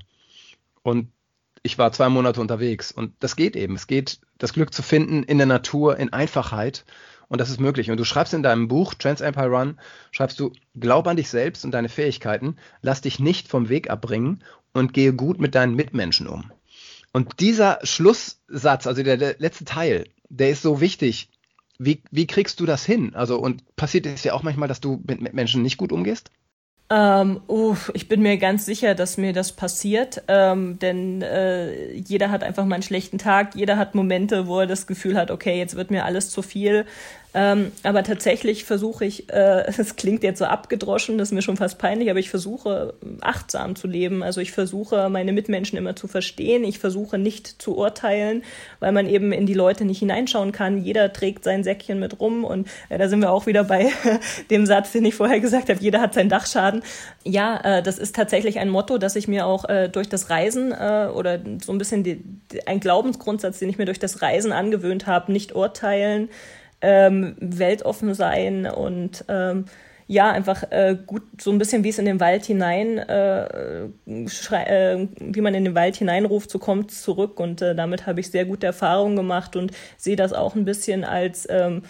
[0.82, 1.08] Und
[1.62, 2.92] ich war zwei Monate unterwegs.
[2.92, 3.74] Und das geht eben.
[3.74, 6.84] Es geht, das Glück zu finden in der Natur, in Einfachheit.
[7.28, 7.90] Und das ist möglich.
[7.90, 9.78] Und du schreibst in deinem Buch Trans Empire Run,
[10.12, 14.42] schreibst du, glaub an dich selbst und deine Fähigkeiten, lass dich nicht vom Weg abbringen
[14.72, 16.50] und gehe gut mit deinen Mitmenschen um.
[17.12, 21.30] Und dieser Schlusssatz, also der, der letzte Teil, der ist so wichtig.
[21.78, 23.14] Wie, wie kriegst du das hin?
[23.14, 26.30] Also, und passiert es ja auch manchmal, dass du mit, mit Menschen nicht gut umgehst?
[26.90, 32.30] Ähm, uff, ich bin mir ganz sicher, dass mir das passiert, ähm, denn äh, jeder
[32.30, 35.58] hat einfach mal einen schlechten Tag, jeder hat Momente, wo er das Gefühl hat, okay,
[35.58, 36.86] jetzt wird mir alles zu viel,
[37.34, 41.56] ähm, aber tatsächlich versuche ich, äh, es klingt jetzt so abgedroschen, das ist mir schon
[41.56, 44.22] fast peinlich, aber ich versuche achtsam zu leben.
[44.22, 46.64] Also ich versuche meine Mitmenschen immer zu verstehen.
[46.64, 48.42] Ich versuche nicht zu urteilen,
[48.80, 50.82] weil man eben in die Leute nicht hineinschauen kann.
[50.82, 53.90] Jeder trägt sein Säckchen mit rum und äh, da sind wir auch wieder bei
[54.50, 56.82] dem Satz, den ich vorher gesagt habe, jeder hat seinen Dachschaden.
[57.24, 60.72] Ja, äh, das ist tatsächlich ein Motto, das ich mir auch äh, durch das Reisen
[60.72, 62.24] äh, oder so ein bisschen die,
[62.64, 66.30] ein Glaubensgrundsatz, den ich mir durch das Reisen angewöhnt habe, nicht urteilen
[66.80, 69.64] ähm, weltoffen sein und ähm,
[70.10, 75.08] ja, einfach äh, gut, so ein bisschen wie es in den Wald hinein, äh, äh,
[75.20, 77.38] wie man in den Wald hineinruft, so kommt zurück.
[77.38, 81.04] Und äh, damit habe ich sehr gute Erfahrungen gemacht und sehe das auch ein bisschen
[81.04, 81.82] als, ähm,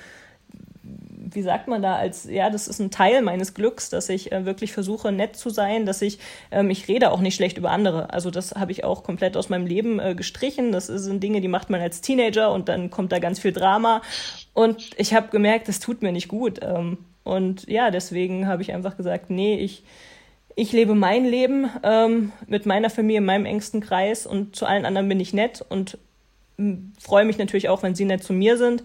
[1.30, 4.44] wie sagt man da, als, ja, das ist ein Teil meines Glücks, dass ich äh,
[4.44, 6.18] wirklich versuche, nett zu sein, dass ich,
[6.50, 8.12] ähm, ich rede auch nicht schlecht über andere.
[8.12, 10.72] Also das habe ich auch komplett aus meinem Leben äh, gestrichen.
[10.72, 14.02] Das sind Dinge, die macht man als Teenager und dann kommt da ganz viel Drama.
[14.54, 16.60] Und ich habe gemerkt, das tut mir nicht gut.
[16.62, 19.84] Ähm, und ja, deswegen habe ich einfach gesagt, nee, ich,
[20.54, 24.84] ich lebe mein Leben ähm, mit meiner Familie, in meinem engsten Kreis und zu allen
[24.84, 25.98] anderen bin ich nett und
[26.98, 28.82] freue mich natürlich auch, wenn sie nett zu mir sind.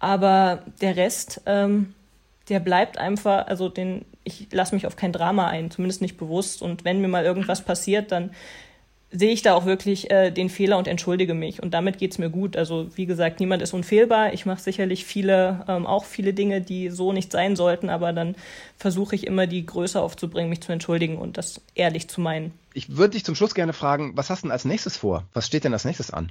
[0.00, 1.94] Aber der Rest, ähm,
[2.48, 6.62] der bleibt einfach, also den, ich lasse mich auf kein Drama ein, zumindest nicht bewusst.
[6.62, 8.30] Und wenn mir mal irgendwas passiert, dann
[9.12, 11.62] sehe ich da auch wirklich äh, den Fehler und entschuldige mich.
[11.62, 12.56] Und damit geht's mir gut.
[12.56, 14.32] Also wie gesagt, niemand ist unfehlbar.
[14.32, 18.36] Ich mache sicherlich viele, ähm, auch viele Dinge, die so nicht sein sollten, aber dann
[18.76, 22.52] versuche ich immer die Größe aufzubringen, mich zu entschuldigen und das ehrlich zu meinen.
[22.72, 25.24] Ich würde dich zum Schluss gerne fragen, was hast du denn als nächstes vor?
[25.32, 26.30] Was steht denn als nächstes an?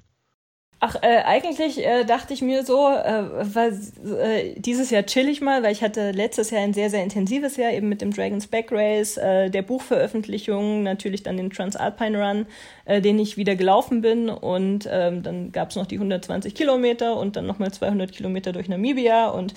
[0.81, 3.23] Ach, äh, eigentlich äh, dachte ich mir so, äh,
[3.53, 7.03] war, äh, dieses Jahr chill ich mal, weil ich hatte letztes Jahr ein sehr, sehr
[7.03, 12.17] intensives Jahr, eben mit dem Dragon's Back Race, äh, der Buchveröffentlichung, natürlich dann den Transalpine
[12.17, 12.45] Run,
[12.85, 17.35] äh, den ich wieder gelaufen bin und ähm, dann gab's noch die 120 Kilometer und
[17.35, 19.53] dann nochmal 200 Kilometer durch Namibia und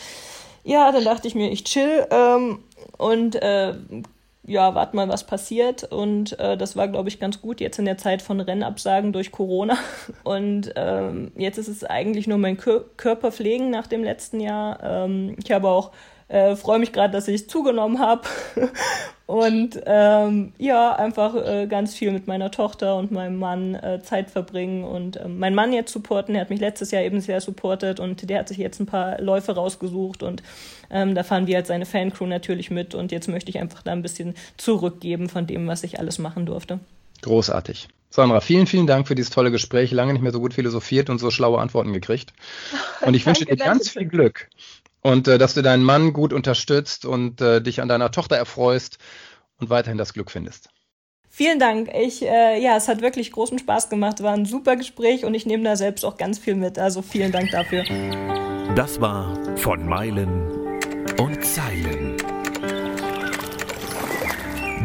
[0.65, 2.65] ja, dann dachte ich mir, ich chill ähm,
[2.99, 3.75] und äh,
[4.45, 5.85] ja, warte mal, was passiert.
[5.85, 9.31] Und äh, das war, glaube ich, ganz gut jetzt in der Zeit von Rennabsagen durch
[9.31, 9.79] Corona.
[10.25, 14.83] Und ähm, jetzt ist es eigentlich nur mein Kör Körper pflegen nach dem letzten Jahr.
[14.83, 15.93] Ähm, ich habe auch
[16.33, 18.23] äh, freue mich gerade, dass ich zugenommen habe
[19.27, 24.31] und ähm, ja, einfach äh, ganz viel mit meiner Tochter und meinem Mann äh, Zeit
[24.31, 26.35] verbringen und ähm, meinen Mann jetzt supporten.
[26.35, 29.21] Er hat mich letztes Jahr eben sehr supportet und der hat sich jetzt ein paar
[29.21, 30.43] Läufe rausgesucht und
[30.91, 33.93] ähm, da fahren wir als seine Fancrew natürlich mit und jetzt möchte ich einfach da
[33.93, 36.81] ein bisschen zurückgeben von dem, was ich alles machen durfte.
[37.21, 37.89] Großartig.
[38.09, 39.91] Sandra, vielen, vielen Dank für dieses tolle Gespräch.
[39.91, 42.33] Lange nicht mehr so gut philosophiert und so schlaue Antworten gekriegt.
[43.01, 44.49] Und ich wünsche dir ganz viel Glück
[45.03, 48.99] und äh, dass du deinen Mann gut unterstützt und äh, dich an deiner Tochter erfreust
[49.59, 50.71] und weiterhin das Glück findest.
[51.29, 51.91] Vielen Dank.
[51.95, 54.23] Ich, äh, ja, es hat wirklich großen Spaß gemacht.
[54.23, 56.79] War ein super Gespräch und ich nehme da selbst auch ganz viel mit.
[56.79, 57.85] Also vielen Dank dafür.
[58.77, 60.79] Das war von Meilen
[61.19, 62.17] und Zeilen.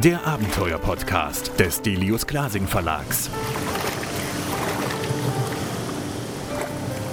[0.04, 3.30] Der Abenteuer-Podcast des Delius Glasing Verlags.